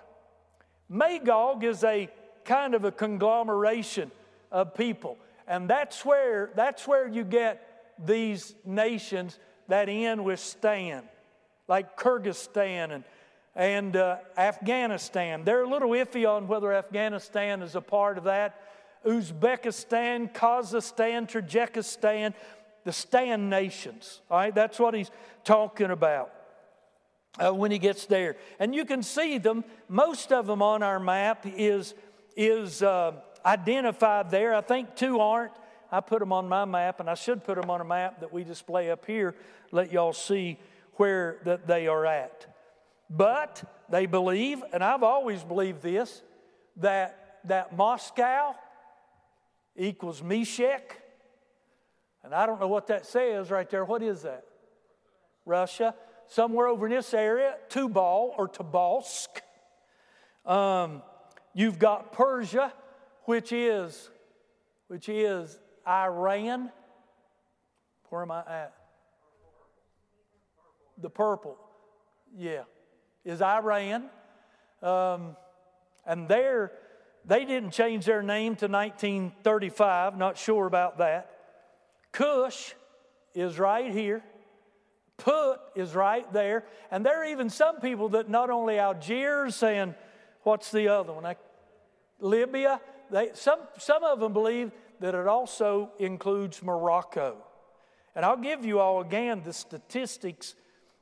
Magog 0.87 1.63
is 1.63 1.83
a 1.83 2.09
kind 2.45 2.75
of 2.75 2.85
a 2.85 2.91
conglomeration 2.91 4.11
of 4.51 4.75
people. 4.75 5.17
And 5.47 5.69
that's 5.69 6.05
where, 6.05 6.51
that's 6.55 6.87
where 6.87 7.07
you 7.07 7.23
get 7.23 7.95
these 8.05 8.53
nations 8.65 9.39
that 9.67 9.89
end 9.89 10.23
with 10.23 10.39
Stan, 10.39 11.03
like 11.67 11.97
Kyrgyzstan 11.97 12.91
and, 12.91 13.03
and 13.55 13.95
uh, 13.95 14.17
Afghanistan. 14.37 15.43
They're 15.43 15.63
a 15.63 15.69
little 15.69 15.89
iffy 15.89 16.29
on 16.29 16.47
whether 16.47 16.73
Afghanistan 16.73 17.61
is 17.61 17.75
a 17.75 17.81
part 17.81 18.17
of 18.17 18.25
that 18.25 18.59
Uzbekistan, 19.05 20.33
Kazakhstan, 20.33 21.29
Tajikistan, 21.29 22.33
the 22.83 22.91
Stan 22.91 23.49
nations. 23.49 24.21
All 24.29 24.37
right, 24.37 24.53
that's 24.53 24.79
what 24.79 24.93
he's 24.93 25.11
talking 25.43 25.91
about. 25.91 26.31
Uh, 27.39 27.53
when 27.53 27.71
he 27.71 27.79
gets 27.79 28.07
there. 28.07 28.35
And 28.59 28.75
you 28.75 28.83
can 28.83 29.01
see 29.01 29.37
them, 29.37 29.63
most 29.87 30.33
of 30.33 30.47
them 30.47 30.61
on 30.61 30.83
our 30.83 30.99
map 30.99 31.45
is, 31.45 31.93
is 32.35 32.83
uh, 32.83 33.13
identified 33.45 34.29
there. 34.29 34.53
I 34.53 34.59
think 34.59 34.97
two 34.97 35.21
aren't. 35.21 35.53
I 35.93 36.01
put 36.01 36.19
them 36.19 36.33
on 36.33 36.49
my 36.49 36.65
map, 36.65 36.99
and 36.99 37.09
I 37.09 37.13
should 37.13 37.45
put 37.45 37.55
them 37.55 37.69
on 37.69 37.79
a 37.79 37.85
map 37.85 38.19
that 38.19 38.33
we 38.33 38.43
display 38.43 38.91
up 38.91 39.05
here, 39.05 39.33
let 39.71 39.93
y'all 39.93 40.11
see 40.11 40.59
where 40.95 41.37
that 41.45 41.67
they 41.67 41.87
are 41.87 42.05
at. 42.05 42.47
But 43.09 43.63
they 43.89 44.07
believe, 44.07 44.61
and 44.73 44.83
I've 44.83 45.03
always 45.03 45.41
believed 45.41 45.81
this, 45.81 46.21
that, 46.77 47.39
that 47.45 47.75
Moscow 47.75 48.55
equals 49.75 50.21
Meshech. 50.21 51.01
And 52.23 52.35
I 52.35 52.45
don't 52.45 52.59
know 52.59 52.67
what 52.67 52.87
that 52.87 53.05
says 53.05 53.49
right 53.49 53.69
there. 53.69 53.83
What 53.83 54.03
is 54.03 54.23
that? 54.23 54.43
Russia. 55.45 55.95
Somewhere 56.27 56.67
over 56.67 56.85
in 56.85 56.93
this 56.93 57.13
area, 57.13 57.55
Tubal 57.67 58.33
or 58.37 58.47
Tobolsk. 58.47 59.27
Um, 60.45 61.01
you've 61.53 61.77
got 61.77 62.13
Persia, 62.13 62.71
which 63.25 63.51
is, 63.51 64.09
which 64.87 65.09
is 65.09 65.59
Iran. 65.85 66.71
Where 68.09 68.21
am 68.21 68.31
I 68.31 68.39
at? 68.47 68.73
The 71.01 71.09
purple, 71.09 71.57
yeah, 72.37 72.63
is 73.25 73.41
Iran. 73.41 74.09
Um, 74.81 75.35
and 76.05 76.27
there, 76.27 76.71
they 77.25 77.45
didn't 77.45 77.71
change 77.71 78.05
their 78.05 78.23
name 78.23 78.55
to 78.57 78.67
1935, 78.67 80.17
not 80.17 80.37
sure 80.37 80.65
about 80.65 80.97
that. 80.97 81.31
Cush 82.11 82.73
is 83.33 83.59
right 83.59 83.91
here. 83.91 84.23
Put 85.17 85.59
is 85.75 85.93
right 85.93 86.31
there. 86.33 86.65
And 86.89 87.05
there 87.05 87.21
are 87.21 87.25
even 87.25 87.49
some 87.49 87.79
people 87.79 88.09
that 88.09 88.29
not 88.29 88.49
only 88.49 88.79
Algiers 88.79 89.61
and 89.61 89.93
what's 90.43 90.71
the 90.71 90.87
other 90.87 91.13
one? 91.13 91.35
Libya. 92.19 92.81
They, 93.11 93.31
some, 93.33 93.59
some 93.77 94.03
of 94.03 94.19
them 94.19 94.33
believe 94.33 94.71
that 94.99 95.13
it 95.13 95.27
also 95.27 95.91
includes 95.99 96.63
Morocco. 96.63 97.37
And 98.15 98.25
I'll 98.25 98.37
give 98.37 98.65
you 98.65 98.79
all 98.79 99.01
again 99.01 99.41
the 99.43 99.53
statistics 99.53 100.55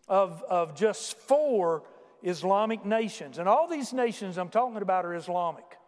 of, 0.08 0.44
of 0.50 0.76
just 0.76 1.18
four 1.18 1.84
Islamic 2.24 2.86
nations. 2.86 3.38
And 3.38 3.48
all 3.48 3.68
these 3.68 3.94
nations 3.94 4.38
I'm 4.38 4.50
talking 4.50 4.82
about 4.82 5.06
are 5.06 5.16
Islamic. 5.16 5.79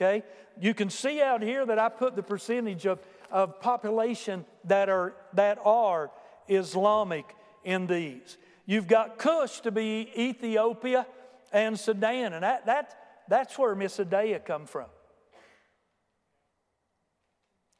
Okay? 0.00 0.22
You 0.58 0.72
can 0.72 0.88
see 0.88 1.20
out 1.20 1.42
here 1.42 1.66
that 1.66 1.78
I 1.78 1.88
put 1.90 2.16
the 2.16 2.22
percentage 2.22 2.86
of, 2.86 3.00
of 3.30 3.60
population 3.60 4.44
that 4.64 4.88
are, 4.88 5.14
that 5.34 5.58
are 5.64 6.10
Islamic 6.48 7.26
in 7.64 7.86
these. 7.86 8.38
You've 8.64 8.86
got 8.86 9.18
Cush 9.18 9.60
to 9.60 9.70
be 9.70 10.10
Ethiopia 10.16 11.06
and 11.52 11.78
Sudan, 11.78 12.32
and 12.32 12.42
that, 12.42 12.66
that, 12.66 12.96
that's 13.28 13.58
where 13.58 13.74
Miss 13.74 13.98
Adaya 13.98 14.42
come 14.42 14.66
from. 14.66 14.86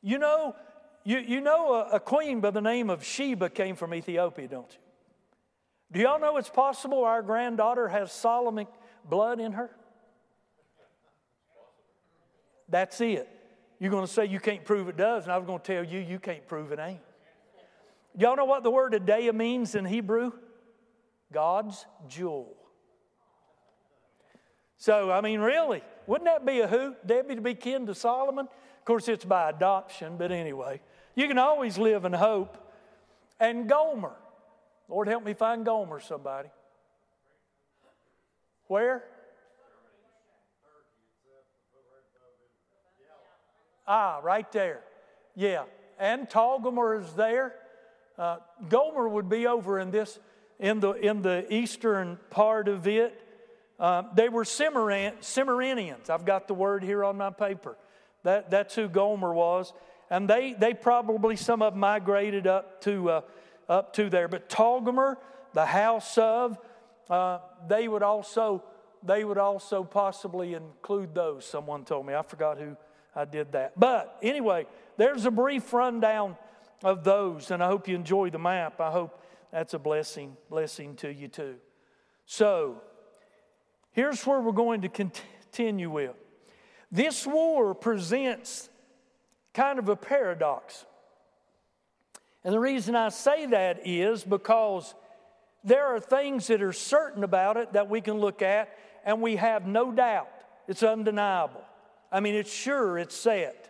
You 0.02 0.18
know, 0.18 0.56
you, 1.04 1.18
you 1.18 1.40
know 1.40 1.74
a, 1.74 1.96
a 1.96 2.00
queen 2.00 2.40
by 2.40 2.50
the 2.50 2.61
name 2.61 2.90
of 2.90 3.04
Sheba 3.04 3.50
came 3.50 3.76
from 3.76 3.94
Ethiopia, 3.94 4.48
don't 4.48 4.70
you? 4.70 4.78
Do 5.92 6.00
y'all 6.00 6.20
know 6.20 6.37
it's 6.37 6.50
possible 6.50 7.04
our 7.04 7.22
granddaughter 7.22 7.88
has 7.88 8.12
Solomonic 8.12 8.68
blood 9.09 9.40
in 9.40 9.52
her? 9.52 9.70
That's 12.70 13.00
it. 13.00 13.28
You're 13.78 13.90
going 13.90 14.06
to 14.06 14.12
say 14.12 14.26
you 14.26 14.40
can't 14.40 14.64
prove 14.64 14.88
it 14.88 14.96
does, 14.96 15.24
and 15.24 15.33
I 15.33 15.38
was 15.38 15.46
going 15.46 15.61
to 15.61 15.64
tell 15.64 15.85
you 15.85 16.00
you 16.00 16.18
can't 16.18 16.46
prove 16.46 16.72
it 16.72 16.78
ain't. 16.78 17.00
Y'all 18.18 18.37
know 18.37 18.44
what 18.44 18.62
the 18.62 18.70
word 18.70 18.92
Adaya 18.92 19.35
means 19.35 19.74
in 19.74 19.85
Hebrew? 19.85 20.33
God's 21.33 21.87
jewel. 22.09 22.56
So, 24.76 25.11
I 25.11 25.20
mean, 25.20 25.40
really, 25.40 25.83
wouldn't 26.06 26.26
that 26.26 26.44
be 26.44 26.61
a 26.61 26.66
hoot, 26.66 27.06
Debbie, 27.06 27.37
to 27.37 27.40
be 27.40 27.54
kin 27.54 27.87
to 27.87 27.94
Solomon? 27.94 28.46
Of 28.46 28.85
course, 28.85 29.09
it's 29.09 29.24
by 29.24 29.50
adoption, 29.50 30.16
but 30.16 30.33
anyway, 30.33 30.80
you 31.14 31.28
can 31.28 31.38
always 31.38 31.78
live 31.78 32.04
in 32.04 32.12
hope. 32.12 32.56
And 33.38 33.68
Gomer. 33.68 34.16
Lord, 34.88 35.06
help 35.06 35.24
me 35.24 35.35
find 35.35 35.64
Gomer, 35.64 36.00
somebody. 36.00 36.48
Where? 38.66 39.04
Ah, 43.92 44.20
right 44.22 44.50
there. 44.53 44.83
Yeah. 45.35 45.64
And 45.98 46.29
Gomer 46.31 47.00
is 47.00 47.12
there. 47.14 47.57
Uh, 48.16 48.37
Gomer 48.68 49.09
would 49.09 49.29
be 49.29 49.48
over 49.48 49.81
in 49.81 49.90
this, 49.90 50.20
in 50.61 50.79
the, 50.79 50.92
in 50.92 51.22
the 51.22 51.53
eastern 51.53 52.16
part 52.31 52.68
of 52.68 52.87
it. 52.87 53.20
Uh, 53.81 54.05
they 54.14 54.29
were 54.29 54.44
Cimmerian, 54.44 55.14
Cimmerians. 55.20 56.09
I've 56.09 56.24
got 56.24 56.46
the 56.46 56.55
word 56.55 56.85
here 56.85 57.03
on 57.03 57.16
my 57.16 57.31
paper. 57.31 57.76
That, 58.22 58.48
that's 58.48 58.76
who 58.76 58.88
Gomer 58.88 59.35
was. 59.35 59.72
And 60.09 60.31
they, 60.31 60.53
they 60.53 60.72
probably, 60.72 61.35
some 61.35 61.61
of 61.61 61.72
them 61.72 61.81
migrated 61.81 62.46
up 62.46 62.81
to, 62.83 63.11
uh, 63.11 63.20
up 63.68 63.92
to 63.94 64.09
there. 64.09 64.29
But 64.29 64.48
Togarmah, 64.48 65.16
the 65.53 65.66
house 65.66 66.16
of, 66.16 66.59
uh, 67.09 67.40
they 67.66 67.88
would 67.88 68.05
also 68.05 68.62
they 69.03 69.24
would 69.24 69.38
also 69.38 69.83
possibly 69.83 70.55
include 70.55 71.14
those. 71.14 71.44
Someone 71.44 71.85
told 71.85 72.07
me. 72.07 72.14
I 72.14 72.22
forgot 72.22 72.59
who 72.59 72.76
I 73.14 73.25
did 73.25 73.53
that. 73.53 73.79
But 73.79 74.18
anyway, 74.23 74.66
there's 74.96 75.25
a 75.27 75.31
brief 75.31 75.73
rundown 75.73 76.37
of 76.83 77.05
those, 77.05 77.51
and 77.51 77.62
I 77.62 77.66
hope 77.66 77.88
you 77.88 77.94
enjoy 77.94 78.31
the 78.31 78.38
map. 78.38 78.81
I 78.81 78.90
hope 78.90 79.20
that's 79.51 79.75
a 79.75 79.79
blessing, 79.79 80.37
blessing 80.49 80.96
to 80.96 81.12
you 81.12 81.29
too. 81.29 81.57
So 82.27 82.83
here's 83.92 84.25
where 84.27 84.40
we're 84.40 84.53
going 84.53 84.83
to 84.83 84.88
continue 84.88 85.90
with. 85.90 86.14
This 86.92 87.27
war 87.27 87.75
presents 87.75 88.68
kind 89.53 89.79
of 89.79 89.88
a 89.88 89.96
paradox. 89.96 90.85
And 92.44 92.55
the 92.55 92.61
reason 92.61 92.96
I 92.96 93.11
say 93.11 93.46
that 93.46 93.87
is 93.87 94.25
because 94.25 94.94
there 95.62 95.87
are 95.87 96.01
things 96.01 96.46
that 96.46 96.62
are 96.62 96.73
certain 96.73 97.25
about 97.25 97.57
it 97.57 97.75
that 97.75 97.88
we 97.88 98.01
can 98.01 98.18
look 98.18 98.42
at 98.42 98.77
and 99.05 99.20
we 99.20 99.37
have 99.37 99.66
no 99.66 99.92
doubt. 99.92 100.31
It's 100.66 100.83
undeniable. 100.83 101.62
I 102.12 102.20
mean, 102.20 102.35
it's 102.35 102.53
sure, 102.53 102.99
it's 102.99 103.14
set. 103.14 103.66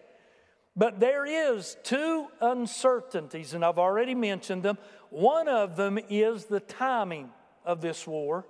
But 0.76 1.00
there 1.00 1.26
is 1.26 1.76
two 1.82 2.28
uncertainties, 2.40 3.54
and 3.54 3.64
I've 3.64 3.78
already 3.78 4.14
mentioned 4.14 4.62
them. 4.62 4.78
One 5.10 5.48
of 5.48 5.76
them 5.76 5.98
is 6.08 6.46
the 6.46 6.60
timing 6.60 7.30
of 7.64 7.80
this 7.80 8.06
war. 8.06 8.46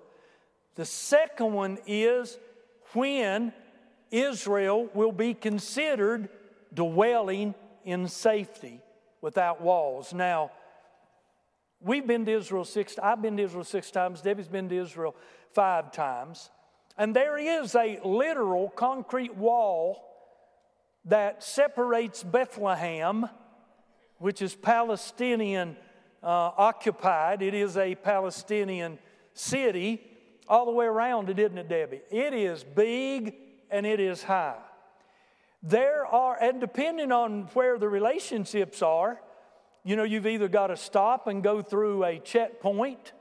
The 0.76 0.84
second 0.84 1.52
one 1.52 1.78
is 1.86 2.38
when 2.92 3.52
Israel 4.10 4.88
will 4.94 5.12
be 5.12 5.34
considered 5.34 6.28
dwelling 6.72 7.54
in 7.84 8.06
safety 8.06 8.80
without 9.20 9.60
walls. 9.60 10.12
Now, 10.12 10.50
we've 11.80 12.06
been 12.06 12.24
to 12.26 12.32
Israel 12.32 12.64
six, 12.64 12.98
I've 13.02 13.22
been 13.22 13.36
to 13.38 13.42
Israel 13.42 13.64
six 13.64 13.90
times, 13.90 14.20
Debbie's 14.20 14.48
been 14.48 14.68
to 14.68 14.76
Israel 14.76 15.16
five 15.52 15.90
times. 15.92 16.50
And 16.96 17.14
there 17.16 17.38
is 17.38 17.74
a 17.74 17.98
literal 18.04 18.68
concrete 18.68 19.34
wall 19.36 20.04
that 21.06 21.42
separates 21.42 22.22
Bethlehem, 22.22 23.28
which 24.18 24.42
is 24.42 24.54
Palestinian 24.54 25.76
uh, 26.22 26.26
occupied. 26.26 27.42
It 27.42 27.54
is 27.54 27.76
a 27.76 27.94
Palestinian 27.94 28.98
city 29.32 30.06
all 30.48 30.66
the 30.66 30.72
way 30.72 30.86
around 30.86 31.30
it, 31.30 31.38
isn't 31.38 31.56
it, 31.56 31.68
Debbie? 31.68 32.02
It 32.10 32.34
is 32.34 32.64
big 32.64 33.34
and 33.70 33.86
it 33.86 34.00
is 34.00 34.22
high. 34.22 34.58
There 35.62 36.06
are, 36.06 36.36
and 36.40 36.60
depending 36.60 37.12
on 37.12 37.42
where 37.52 37.78
the 37.78 37.88
relationships 37.88 38.82
are, 38.82 39.20
you 39.84 39.96
know, 39.96 40.04
you've 40.04 40.26
either 40.26 40.48
got 40.48 40.68
to 40.68 40.76
stop 40.76 41.26
and 41.26 41.42
go 41.42 41.62
through 41.62 42.04
a 42.04 42.18
checkpoint, 42.18 43.12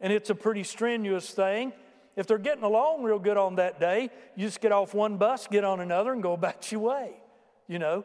and 0.00 0.12
it's 0.12 0.30
a 0.30 0.34
pretty 0.34 0.62
strenuous 0.62 1.30
thing. 1.30 1.72
If 2.16 2.26
they're 2.26 2.38
getting 2.38 2.64
along 2.64 3.02
real 3.02 3.18
good 3.18 3.36
on 3.36 3.56
that 3.56 3.80
day, 3.80 4.10
you 4.36 4.46
just 4.46 4.60
get 4.60 4.72
off 4.72 4.94
one 4.94 5.16
bus, 5.16 5.46
get 5.46 5.64
on 5.64 5.80
another, 5.80 6.12
and 6.12 6.22
go 6.22 6.32
about 6.40 6.70
your 6.70 6.82
way, 6.82 7.12
you 7.68 7.78
know. 7.78 8.04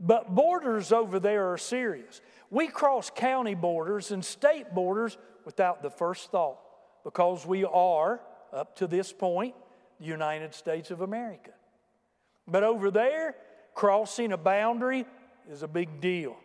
But 0.00 0.34
borders 0.34 0.92
over 0.92 1.18
there 1.18 1.52
are 1.52 1.58
serious. 1.58 2.20
We 2.50 2.68
cross 2.68 3.10
county 3.10 3.54
borders 3.54 4.10
and 4.10 4.24
state 4.24 4.74
borders 4.74 5.18
without 5.44 5.82
the 5.82 5.90
first 5.90 6.30
thought 6.30 6.58
because 7.04 7.44
we 7.44 7.64
are, 7.64 8.20
up 8.52 8.76
to 8.76 8.86
this 8.86 9.12
point, 9.12 9.54
the 9.98 10.06
United 10.06 10.54
States 10.54 10.90
of 10.90 11.00
America. 11.00 11.50
But 12.46 12.62
over 12.62 12.90
there, 12.90 13.34
crossing 13.74 14.32
a 14.32 14.36
boundary 14.36 15.04
is 15.50 15.62
a 15.62 15.68
big 15.68 16.00
deal. 16.00 16.36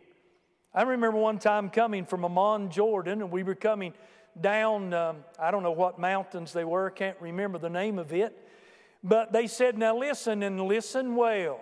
I 0.73 0.83
remember 0.83 1.17
one 1.17 1.37
time 1.37 1.69
coming 1.69 2.05
from 2.05 2.25
Amman, 2.25 2.71
Jordan, 2.71 3.21
and 3.21 3.31
we 3.31 3.43
were 3.43 3.55
coming 3.55 3.93
down, 4.39 4.93
um, 4.93 5.17
I 5.39 5.51
don't 5.51 5.63
know 5.63 5.71
what 5.71 5.99
mountains 5.99 6.53
they 6.53 6.65
were, 6.65 6.89
can't 6.89 7.17
remember 7.19 7.57
the 7.57 7.69
name 7.69 7.99
of 7.99 8.13
it. 8.13 8.37
But 9.03 9.33
they 9.33 9.47
said, 9.47 9.77
Now 9.77 9.97
listen 9.97 10.43
and 10.43 10.61
listen 10.61 11.15
well. 11.15 11.59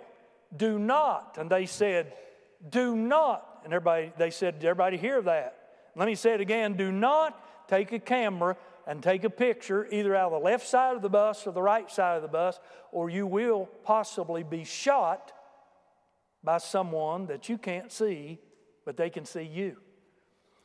Do 0.56 0.78
not. 0.78 1.36
And 1.38 1.50
they 1.50 1.66
said, 1.66 2.12
Do 2.68 2.94
not. 2.94 3.62
And 3.64 3.72
everybody, 3.72 4.12
they 4.16 4.30
said, 4.30 4.56
Everybody 4.56 4.96
hear 4.96 5.20
that? 5.22 5.58
Let 5.96 6.06
me 6.06 6.14
say 6.14 6.34
it 6.34 6.40
again. 6.40 6.74
Do 6.74 6.92
not 6.92 7.68
take 7.68 7.92
a 7.92 7.98
camera 7.98 8.56
and 8.86 9.02
take 9.02 9.24
a 9.24 9.30
picture 9.30 9.86
either 9.90 10.14
out 10.14 10.32
of 10.32 10.40
the 10.40 10.44
left 10.44 10.66
side 10.66 10.96
of 10.96 11.02
the 11.02 11.08
bus 11.08 11.46
or 11.46 11.52
the 11.52 11.62
right 11.62 11.90
side 11.90 12.16
of 12.16 12.22
the 12.22 12.28
bus, 12.28 12.58
or 12.90 13.10
you 13.10 13.26
will 13.26 13.68
possibly 13.84 14.42
be 14.42 14.64
shot 14.64 15.32
by 16.42 16.58
someone 16.58 17.26
that 17.26 17.48
you 17.48 17.58
can't 17.58 17.92
see, 17.92 18.38
but 18.84 18.96
they 18.96 19.10
can 19.10 19.24
see 19.24 19.42
you. 19.42 19.76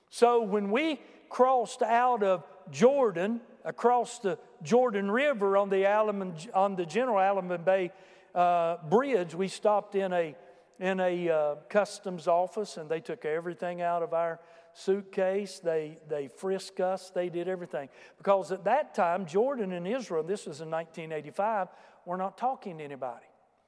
So 0.09 0.41
when 0.41 0.71
we 0.71 0.99
crossed 1.29 1.81
out 1.81 2.23
of 2.23 2.43
Jordan, 2.71 3.41
across 3.63 4.19
the 4.19 4.37
Jordan 4.63 5.11
River 5.11 5.57
on 5.57 5.69
the, 5.69 5.85
Allenby, 5.85 6.49
on 6.53 6.75
the 6.75 6.85
General 6.85 7.19
Allenby 7.19 7.57
Bay 7.57 7.91
uh, 8.33 8.77
Bridge, 8.89 9.35
we 9.35 9.47
stopped 9.47 9.95
in 9.95 10.13
a, 10.13 10.35
in 10.79 10.99
a 10.99 11.29
uh, 11.29 11.55
customs 11.69 12.27
office 12.27 12.77
and 12.77 12.89
they 12.89 12.99
took 12.99 13.25
everything 13.25 13.81
out 13.81 14.03
of 14.03 14.13
our 14.13 14.39
suitcase. 14.73 15.59
They, 15.59 15.97
they 16.07 16.27
frisk 16.27 16.79
us. 16.79 17.09
They 17.09 17.29
did 17.29 17.47
everything. 17.47 17.89
Because 18.17 18.51
at 18.51 18.63
that 18.65 18.93
time, 18.93 19.25
Jordan 19.25 19.71
and 19.71 19.87
Israel, 19.87 20.23
this 20.23 20.45
was 20.45 20.61
in 20.61 20.69
1985, 20.69 21.67
were 22.05 22.17
not 22.17 22.37
talking 22.37 22.77
to 22.77 22.83
anybody. 22.83 23.25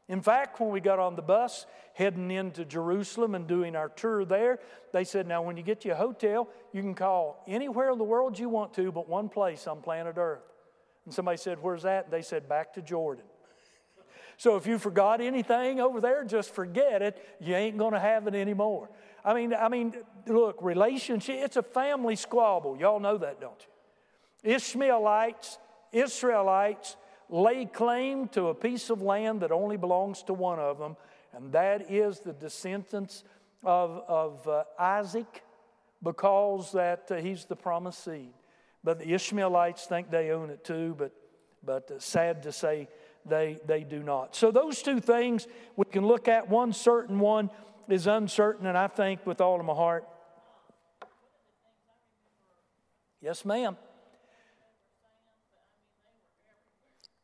In 0.09 0.23
fact, 0.23 0.59
when 0.59 0.71
we 0.71 0.81
got 0.81 0.97
on 0.97 1.15
the 1.15 1.21
bus 1.21 1.67
heading 1.93 2.31
into 2.31 2.65
Jerusalem 2.65 3.35
and 3.35 3.45
doing 3.45 3.75
our 3.75 3.89
tour 3.89 4.25
there, 4.25 4.59
they 4.91 5.03
said, 5.03 5.27
Now, 5.27 5.43
when 5.43 5.55
you 5.55 5.61
get 5.61 5.81
to 5.81 5.89
a 5.89 5.95
hotel, 5.95 6.49
you 6.73 6.81
can 6.81 6.95
call 6.95 7.43
anywhere 7.47 7.91
in 7.91 7.99
the 7.99 8.03
world 8.03 8.39
you 8.39 8.49
want 8.49 8.73
to, 8.73 8.91
but 8.91 9.07
one 9.07 9.29
place 9.29 9.67
on 9.67 9.81
planet 9.81 10.15
Earth. 10.17 10.41
And 11.05 11.13
somebody 11.13 11.37
said, 11.37 11.59
Where's 11.61 11.83
that? 11.83 12.09
They 12.09 12.23
said, 12.23 12.49
Back 12.49 12.73
to 12.73 12.81
Jordan. 12.81 13.23
So 14.37 14.55
if 14.55 14.65
you 14.65 14.79
forgot 14.79 15.19
anything 15.19 15.81
over 15.81 15.99
there, 15.99 16.23
just 16.23 16.55
forget 16.55 17.01
it. 17.01 17.21
You 17.41 17.55
ain't 17.55 17.77
going 17.77 17.91
to 17.91 17.99
have 17.99 18.25
it 18.25 18.33
anymore. 18.33 18.89
I 19.25 19.33
mean, 19.33 19.53
I 19.53 19.67
mean, 19.67 19.93
look, 20.27 20.59
relationship, 20.61 21.35
it's 21.39 21.57
a 21.57 21.61
family 21.61 22.15
squabble. 22.15 22.77
Y'all 22.77 23.01
know 23.01 23.17
that, 23.17 23.41
don't 23.41 23.59
you? 24.45 24.53
Ishmaelites, 24.55 25.57
Israelites, 25.91 26.95
lay 27.29 27.65
claim 27.65 28.27
to 28.29 28.47
a 28.47 28.55
piece 28.55 28.89
of 28.89 29.01
land 29.01 29.41
that 29.41 29.51
only 29.51 29.77
belongs 29.77 30.23
to 30.23 30.33
one 30.33 30.59
of 30.59 30.79
them, 30.79 30.97
and 31.33 31.51
that 31.51 31.91
is 31.91 32.19
the 32.19 32.33
descendants 32.33 33.23
of, 33.63 34.03
of 34.07 34.47
uh, 34.47 34.63
Isaac 34.77 35.43
because 36.01 36.71
that 36.71 37.07
uh, 37.11 37.15
he's 37.15 37.45
the 37.45 37.55
promised 37.55 38.03
seed. 38.03 38.33
But 38.83 38.99
the 38.99 39.13
Ishmaelites 39.13 39.85
think 39.85 40.09
they 40.09 40.31
own 40.31 40.49
it 40.49 40.63
too, 40.63 40.95
but, 40.97 41.11
but 41.63 41.91
uh, 41.91 41.99
sad 41.99 42.43
to 42.43 42.51
say, 42.51 42.87
they, 43.25 43.59
they 43.65 43.83
do 43.83 44.01
not. 44.01 44.35
So, 44.35 44.49
those 44.49 44.81
two 44.81 44.99
things 44.99 45.47
we 45.75 45.85
can 45.85 46.07
look 46.07 46.27
at. 46.27 46.49
One 46.49 46.71
certain, 46.71 47.19
one 47.19 47.49
is 47.89 48.07
uncertain, 48.07 48.65
and 48.65 48.77
I 48.77 48.87
think 48.87 49.25
with 49.25 49.41
all 49.41 49.59
of 49.59 49.65
my 49.65 49.73
heart. 49.73 50.07
Yes, 53.21 53.43
ma'am. 53.43 53.75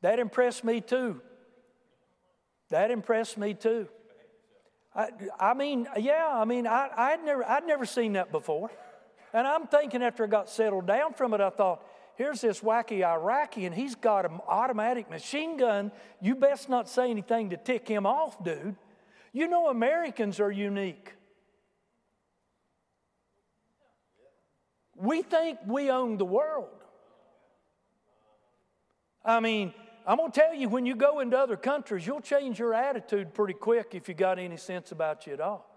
That 0.06 0.20
impressed 0.20 0.64
me 0.64 0.82
too. 0.82 1.20
That 2.70 2.92
impressed 2.92 3.40
me 3.40 3.56
too. 3.56 3.88
I, 4.96 5.08
I 5.40 5.56
mean, 5.56 5.88
yeah, 5.98 6.30
I 6.32 6.46
mean, 6.46 6.68
I, 6.68 6.92
I'd, 6.96 7.26
never, 7.26 7.44
I'd 7.44 7.66
never 7.66 7.88
seen 7.88 8.14
that 8.14 8.32
before. 8.32 8.70
And 9.34 9.48
I'm 9.48 9.66
thinking 9.66 10.04
after 10.04 10.24
I 10.24 10.28
got 10.28 10.48
settled 10.48 10.86
down 10.86 11.16
from 11.16 11.34
it, 11.34 11.42
I 11.42 11.50
thought, 11.50 11.84
here's 12.18 12.40
this 12.40 12.60
wacky 12.62 13.04
Iraqi, 13.04 13.66
and 13.66 13.74
he's 13.74 13.96
got 13.96 14.26
an 14.26 14.42
automatic 14.48 15.10
machine 15.10 15.58
gun. 15.58 15.92
You 16.22 16.36
best 16.36 16.70
not 16.70 16.88
say 16.88 17.10
anything 17.10 17.50
to 17.50 17.58
tick 17.58 17.88
him 17.88 18.06
off, 18.06 18.44
dude. 18.44 18.76
You 19.34 19.48
know, 19.48 19.70
Americans 19.70 20.40
are 20.40 20.52
unique. 20.52 21.14
We 24.96 25.24
think 25.24 25.58
we 25.66 25.90
own 25.90 26.20
the 26.20 26.26
world. 26.26 26.70
I 29.26 29.40
mean, 29.40 29.74
I'm 30.08 30.18
going 30.18 30.32
to 30.32 30.40
tell 30.40 30.54
you, 30.54 30.70
when 30.70 30.86
you 30.86 30.96
go 30.96 31.20
into 31.20 31.38
other 31.38 31.58
countries, 31.58 32.06
you'll 32.06 32.22
change 32.22 32.60
your 32.60 32.74
attitude 32.74 33.34
pretty 33.34 33.54
quick 33.54 33.96
if 33.96 34.08
you 34.08 34.14
got 34.14 34.38
any 34.38 34.58
sense 34.58 34.92
about 34.92 35.26
you 35.26 35.34
at 35.34 35.42
all. 35.42 35.70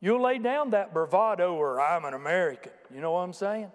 You'll 0.00 0.20
lay 0.22 0.38
down 0.38 0.70
that 0.70 0.92
bravado 0.92 1.54
or 1.54 1.80
I'm 1.80 2.04
an 2.04 2.12
American. 2.12 2.72
You 2.94 3.00
know 3.00 3.12
what 3.12 3.20
I'm 3.20 3.32
saying? 3.32 3.70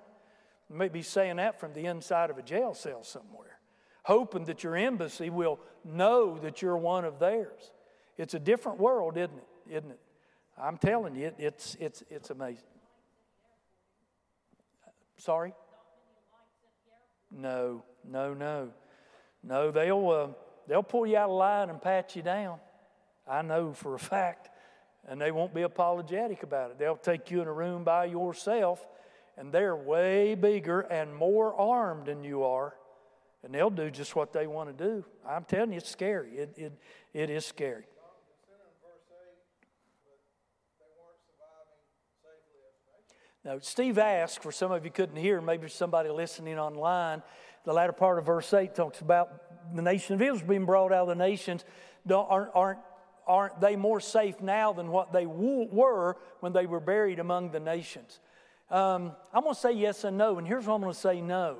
You 0.70 0.76
may 0.76 0.90
be 0.90 1.02
saying 1.02 1.38
that 1.38 1.60
from 1.60 1.74
the 1.74 1.86
inside 1.86 2.30
of 2.30 2.38
a 2.38 2.44
jail 2.44 2.76
cell 2.76 3.04
somewhere, 3.04 3.58
hoping 4.04 4.46
that 4.46 4.64
your 4.64 4.76
embassy 4.76 5.32
will 5.32 5.60
know 5.84 6.38
that 6.38 6.62
you're 6.62 6.78
one 6.78 7.04
of 7.04 7.18
theirs. 7.18 7.72
It's 8.16 8.36
a 8.36 8.40
different 8.40 8.80
world, 8.80 9.18
isn't 9.18 9.36
it? 9.36 9.78
Isn't 9.78 9.90
it? 9.90 10.00
I'm 10.62 10.78
telling 10.78 11.16
you, 11.16 11.28
it, 11.28 11.36
it's, 11.40 11.76
it's, 11.80 12.04
it's 12.12 12.30
amazing. 12.30 12.64
Sorry? 15.18 15.54
No, 17.32 17.84
no, 18.08 18.34
no. 18.36 18.70
No, 19.44 19.72
they'll, 19.72 20.10
uh, 20.10 20.28
they'll 20.68 20.84
pull 20.84 21.08
you 21.08 21.18
out 21.18 21.30
of 21.30 21.36
line 21.36 21.70
and 21.70 21.82
pat 21.82 22.16
you 22.16 22.22
down. 22.22 22.60
I 23.28 23.42
know 23.42 23.74
for 23.74 23.96
a 23.96 24.00
fact. 24.00 24.50
And 25.08 25.20
they 25.20 25.32
won't 25.32 25.54
be 25.54 25.62
apologetic 25.62 26.44
about 26.44 26.72
it. 26.72 26.78
They'll 26.78 26.98
take 26.98 27.32
you 27.32 27.42
in 27.42 27.48
a 27.48 27.54
room 27.54 27.84
by 27.84 28.06
yourself, 28.06 28.86
and 29.38 29.52
they're 29.52 29.76
way 29.76 30.36
bigger 30.36 30.82
and 30.82 31.16
more 31.16 31.54
armed 31.56 32.08
than 32.08 32.24
you 32.24 32.44
are. 32.44 32.76
And 33.44 33.56
they'll 33.56 33.70
do 33.70 33.90
just 33.90 34.16
what 34.16 34.34
they 34.34 34.46
want 34.46 34.78
to 34.78 34.84
do. 34.84 35.06
I'm 35.28 35.46
telling 35.46 35.72
you, 35.72 35.78
it's 35.78 35.90
scary. 35.90 36.32
It, 36.32 36.54
it, 36.58 36.74
it 37.14 37.30
is 37.30 37.46
scary. 37.46 37.86
Now, 43.46 43.58
Steve 43.62 43.98
asked, 43.98 44.44
for 44.44 44.52
some 44.52 44.74
of 44.74 44.84
you 44.84 44.92
couldn't 44.92 45.16
hear, 45.16 45.40
maybe 45.40 45.70
somebody 45.70 46.10
listening 46.10 46.60
online, 46.60 47.24
the 47.66 47.74
latter 47.74 47.94
part 47.94 48.20
of 48.20 48.26
verse 48.26 48.54
8 48.54 48.76
talks 48.76 49.02
about 49.02 49.76
the 49.76 49.82
nation 49.82 50.16
of 50.16 50.22
Israel 50.22 50.48
being 50.48 50.66
brought 50.66 50.92
out 50.92 51.04
of 51.04 51.08
the 51.10 51.16
nations. 51.16 51.64
Aren't, 52.12 52.50
aren't, 52.56 52.80
aren't 53.28 53.62
they 53.62 53.76
more 53.76 54.00
safe 54.00 54.42
now 54.42 54.74
than 54.74 54.90
what 54.90 55.14
they 55.14 55.26
were 55.26 56.18
when 56.40 56.54
they 56.54 56.66
were 56.66 56.80
buried 56.80 57.20
among 57.20 57.52
the 57.52 57.60
nations? 57.60 58.20
Um, 58.72 59.14
I'm 59.34 59.44
going 59.44 59.56
to 59.56 59.60
say 59.60 59.72
yes 59.72 60.04
and 60.04 60.18
no, 60.18 60.38
and 60.38 60.48
here's 60.48 60.66
what 60.66 60.76
I'm 60.76 60.82
going 60.82 60.94
to 60.94 61.00
say 61.00 61.22
no. 61.22 61.58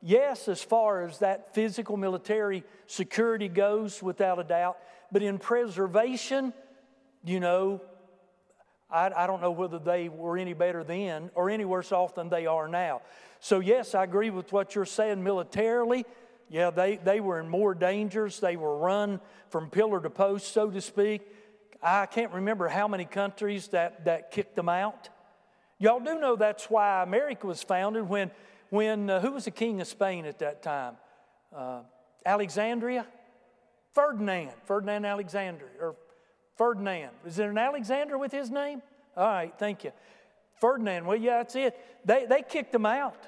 Yes, 0.00 0.48
as 0.48 0.62
far 0.62 1.04
as 1.04 1.18
that 1.18 1.54
physical 1.54 1.96
military 1.96 2.64
security 2.86 3.48
goes, 3.48 4.02
without 4.02 4.40
a 4.40 4.44
doubt, 4.44 4.78
but 5.12 5.22
in 5.22 5.38
preservation, 5.38 6.52
you 7.24 7.38
know, 7.38 7.80
I, 8.92 9.10
I 9.16 9.26
don't 9.26 9.40
know 9.40 9.50
whether 9.50 9.78
they 9.78 10.08
were 10.08 10.36
any 10.36 10.52
better 10.52 10.84
then 10.84 11.30
or 11.34 11.50
any 11.50 11.64
worse 11.64 11.92
off 11.92 12.14
than 12.14 12.28
they 12.28 12.46
are 12.46 12.68
now. 12.68 13.02
So, 13.40 13.60
yes, 13.60 13.94
I 13.94 14.04
agree 14.04 14.30
with 14.30 14.52
what 14.52 14.74
you're 14.74 14.84
saying 14.84 15.22
militarily. 15.22 16.04
Yeah, 16.48 16.70
they, 16.70 16.96
they 16.96 17.20
were 17.20 17.40
in 17.40 17.48
more 17.48 17.74
dangers. 17.74 18.38
They 18.38 18.56
were 18.56 18.76
run 18.76 19.20
from 19.48 19.70
pillar 19.70 20.00
to 20.00 20.10
post, 20.10 20.52
so 20.52 20.70
to 20.70 20.80
speak. 20.80 21.22
I 21.82 22.06
can't 22.06 22.32
remember 22.32 22.68
how 22.68 22.86
many 22.86 23.04
countries 23.04 23.68
that, 23.68 24.04
that 24.04 24.30
kicked 24.30 24.54
them 24.54 24.68
out. 24.68 25.08
Y'all 25.78 25.98
do 25.98 26.20
know 26.20 26.36
that's 26.36 26.70
why 26.70 27.02
America 27.02 27.46
was 27.46 27.62
founded 27.62 28.08
when, 28.08 28.30
when 28.70 29.10
uh, 29.10 29.20
who 29.20 29.32
was 29.32 29.46
the 29.46 29.50
king 29.50 29.80
of 29.80 29.88
Spain 29.88 30.26
at 30.26 30.38
that 30.38 30.62
time? 30.62 30.94
Uh, 31.54 31.80
Alexandria? 32.24 33.06
Ferdinand, 33.92 34.52
Ferdinand 34.64 35.04
Alexander, 35.04 35.68
or 35.80 35.96
Ferdinand. 36.56 37.10
Is 37.26 37.36
there 37.36 37.50
an 37.50 37.58
Alexander 37.58 38.18
with 38.18 38.32
his 38.32 38.50
name? 38.50 38.82
All 39.16 39.26
right, 39.26 39.52
thank 39.58 39.84
you. 39.84 39.92
Ferdinand, 40.60 41.06
well, 41.06 41.16
yeah, 41.16 41.38
that's 41.38 41.56
it. 41.56 41.78
They, 42.04 42.26
they 42.26 42.42
kicked 42.42 42.74
him 42.74 42.86
out. 42.86 43.26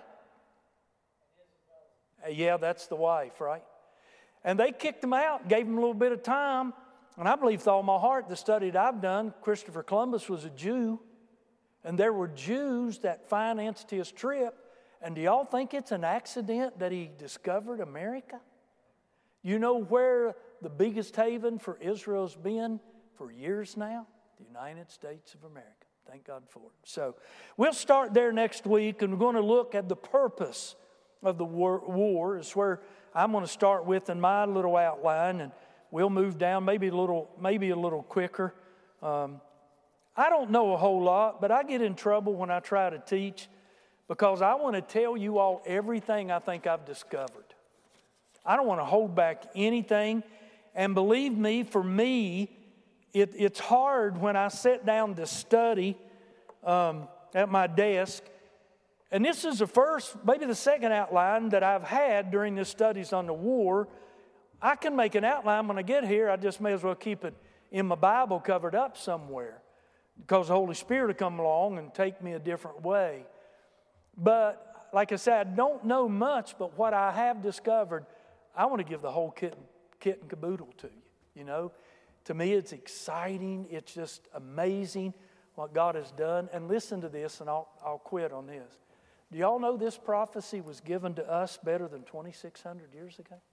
Yeah, 2.30 2.56
that's 2.56 2.86
the 2.86 2.96
wife, 2.96 3.40
right? 3.40 3.64
And 4.44 4.58
they 4.58 4.72
kicked 4.72 5.02
him 5.02 5.12
out, 5.12 5.48
gave 5.48 5.66
him 5.66 5.76
a 5.76 5.80
little 5.80 5.94
bit 5.94 6.12
of 6.12 6.22
time. 6.22 6.72
And 7.16 7.28
I 7.28 7.36
believe 7.36 7.60
with 7.60 7.68
all 7.68 7.82
my 7.82 7.98
heart, 7.98 8.28
the 8.28 8.36
study 8.36 8.70
that 8.70 8.80
I've 8.80 9.00
done, 9.00 9.32
Christopher 9.42 9.82
Columbus 9.82 10.28
was 10.28 10.44
a 10.44 10.50
Jew. 10.50 11.00
And 11.84 11.98
there 11.98 12.12
were 12.12 12.28
Jews 12.28 12.98
that 13.00 13.28
financed 13.28 13.90
his 13.90 14.10
trip. 14.10 14.54
And 15.02 15.14
do 15.14 15.20
y'all 15.20 15.44
think 15.44 15.74
it's 15.74 15.92
an 15.92 16.02
accident 16.02 16.78
that 16.78 16.92
he 16.92 17.10
discovered 17.18 17.80
America? 17.80 18.40
You 19.42 19.58
know 19.58 19.78
where 19.78 20.34
the 20.62 20.70
biggest 20.70 21.14
haven 21.14 21.58
for 21.58 21.76
Israel's 21.80 22.34
been? 22.34 22.80
For 23.16 23.30
years 23.30 23.76
now? 23.76 24.06
The 24.38 24.44
United 24.44 24.90
States 24.90 25.34
of 25.34 25.44
America. 25.44 25.70
Thank 26.10 26.26
God 26.26 26.42
for 26.48 26.60
it. 26.60 26.72
So 26.84 27.14
we'll 27.56 27.72
start 27.72 28.12
there 28.12 28.32
next 28.32 28.66
week, 28.66 29.02
and 29.02 29.12
we're 29.12 29.18
going 29.18 29.36
to 29.36 29.40
look 29.40 29.74
at 29.74 29.88
the 29.88 29.96
purpose 29.96 30.76
of 31.22 31.38
the 31.38 31.44
war, 31.44 31.82
war 31.86 32.36
is 32.36 32.54
where 32.54 32.80
I'm 33.14 33.32
going 33.32 33.44
to 33.44 33.50
start 33.50 33.86
with 33.86 34.10
in 34.10 34.20
my 34.20 34.44
little 34.44 34.76
outline, 34.76 35.40
and 35.40 35.52
we'll 35.90 36.10
move 36.10 36.36
down 36.36 36.64
maybe 36.64 36.88
a 36.88 36.94
little, 36.94 37.30
maybe 37.40 37.70
a 37.70 37.76
little 37.76 38.02
quicker. 38.02 38.54
Um, 39.02 39.40
I 40.16 40.28
don't 40.28 40.50
know 40.50 40.74
a 40.74 40.76
whole 40.76 41.02
lot, 41.02 41.40
but 41.40 41.50
I 41.50 41.62
get 41.62 41.80
in 41.80 41.94
trouble 41.94 42.34
when 42.34 42.50
I 42.50 42.60
try 42.60 42.90
to 42.90 42.98
teach 42.98 43.48
because 44.06 44.42
I 44.42 44.54
want 44.54 44.76
to 44.76 44.82
tell 44.82 45.16
you 45.16 45.38
all 45.38 45.62
everything 45.66 46.30
I 46.30 46.38
think 46.38 46.66
I've 46.66 46.84
discovered. 46.84 47.44
I 48.44 48.56
don't 48.56 48.66
want 48.66 48.80
to 48.80 48.84
hold 48.84 49.14
back 49.14 49.44
anything. 49.54 50.22
And 50.74 50.94
believe 50.94 51.36
me, 51.36 51.62
for 51.62 51.82
me, 51.82 52.50
it, 53.14 53.32
it's 53.36 53.60
hard 53.60 54.20
when 54.20 54.36
I 54.36 54.48
sit 54.48 54.84
down 54.84 55.14
to 55.14 55.26
study 55.26 55.96
um, 56.64 57.08
at 57.32 57.48
my 57.48 57.68
desk. 57.68 58.24
And 59.12 59.24
this 59.24 59.44
is 59.44 59.60
the 59.60 59.68
first, 59.68 60.16
maybe 60.26 60.46
the 60.46 60.54
second 60.54 60.90
outline 60.90 61.50
that 61.50 61.62
I've 61.62 61.84
had 61.84 62.32
during 62.32 62.56
the 62.56 62.64
studies 62.64 63.12
on 63.12 63.26
the 63.26 63.32
war. 63.32 63.88
I 64.60 64.74
can 64.74 64.96
make 64.96 65.14
an 65.14 65.24
outline 65.24 65.68
when 65.68 65.78
I 65.78 65.82
get 65.82 66.04
here. 66.04 66.28
I 66.28 66.36
just 66.36 66.60
may 66.60 66.72
as 66.72 66.82
well 66.82 66.96
keep 66.96 67.24
it 67.24 67.34
in 67.70 67.86
my 67.86 67.94
Bible 67.94 68.40
covered 68.40 68.74
up 68.74 68.96
somewhere 68.96 69.62
because 70.20 70.48
the 70.48 70.54
Holy 70.54 70.74
Spirit 70.74 71.06
will 71.06 71.14
come 71.14 71.38
along 71.38 71.78
and 71.78 71.94
take 71.94 72.20
me 72.20 72.32
a 72.32 72.38
different 72.40 72.82
way. 72.82 73.24
But 74.16 74.88
like 74.92 75.12
I 75.12 75.16
said, 75.16 75.46
I 75.46 75.50
don't 75.54 75.84
know 75.84 76.08
much, 76.08 76.58
but 76.58 76.76
what 76.76 76.94
I 76.94 77.12
have 77.12 77.42
discovered, 77.42 78.06
I 78.56 78.66
want 78.66 78.78
to 78.78 78.84
give 78.84 79.02
the 79.02 79.10
whole 79.10 79.30
kit, 79.30 79.56
kit 80.00 80.18
and 80.20 80.28
caboodle 80.28 80.68
to 80.78 80.88
you. 80.88 81.02
You 81.36 81.44
know, 81.44 81.72
to 82.24 82.34
me, 82.34 82.52
it's 82.52 82.72
exciting. 82.72 83.66
It's 83.70 83.94
just 83.94 84.28
amazing 84.34 85.14
what 85.54 85.72
God 85.72 85.94
has 85.94 86.10
done. 86.12 86.48
And 86.52 86.68
listen 86.68 87.00
to 87.02 87.08
this, 87.08 87.40
and 87.40 87.48
I'll, 87.48 87.68
I'll 87.84 87.98
quit 87.98 88.32
on 88.32 88.46
this. 88.46 88.72
Do 89.30 89.38
y'all 89.38 89.58
know 89.58 89.76
this 89.76 89.96
prophecy 89.96 90.60
was 90.60 90.80
given 90.80 91.14
to 91.14 91.30
us 91.30 91.58
better 91.62 91.88
than 91.88 92.02
2,600 92.04 92.94
years 92.94 93.18
ago? 93.18 93.36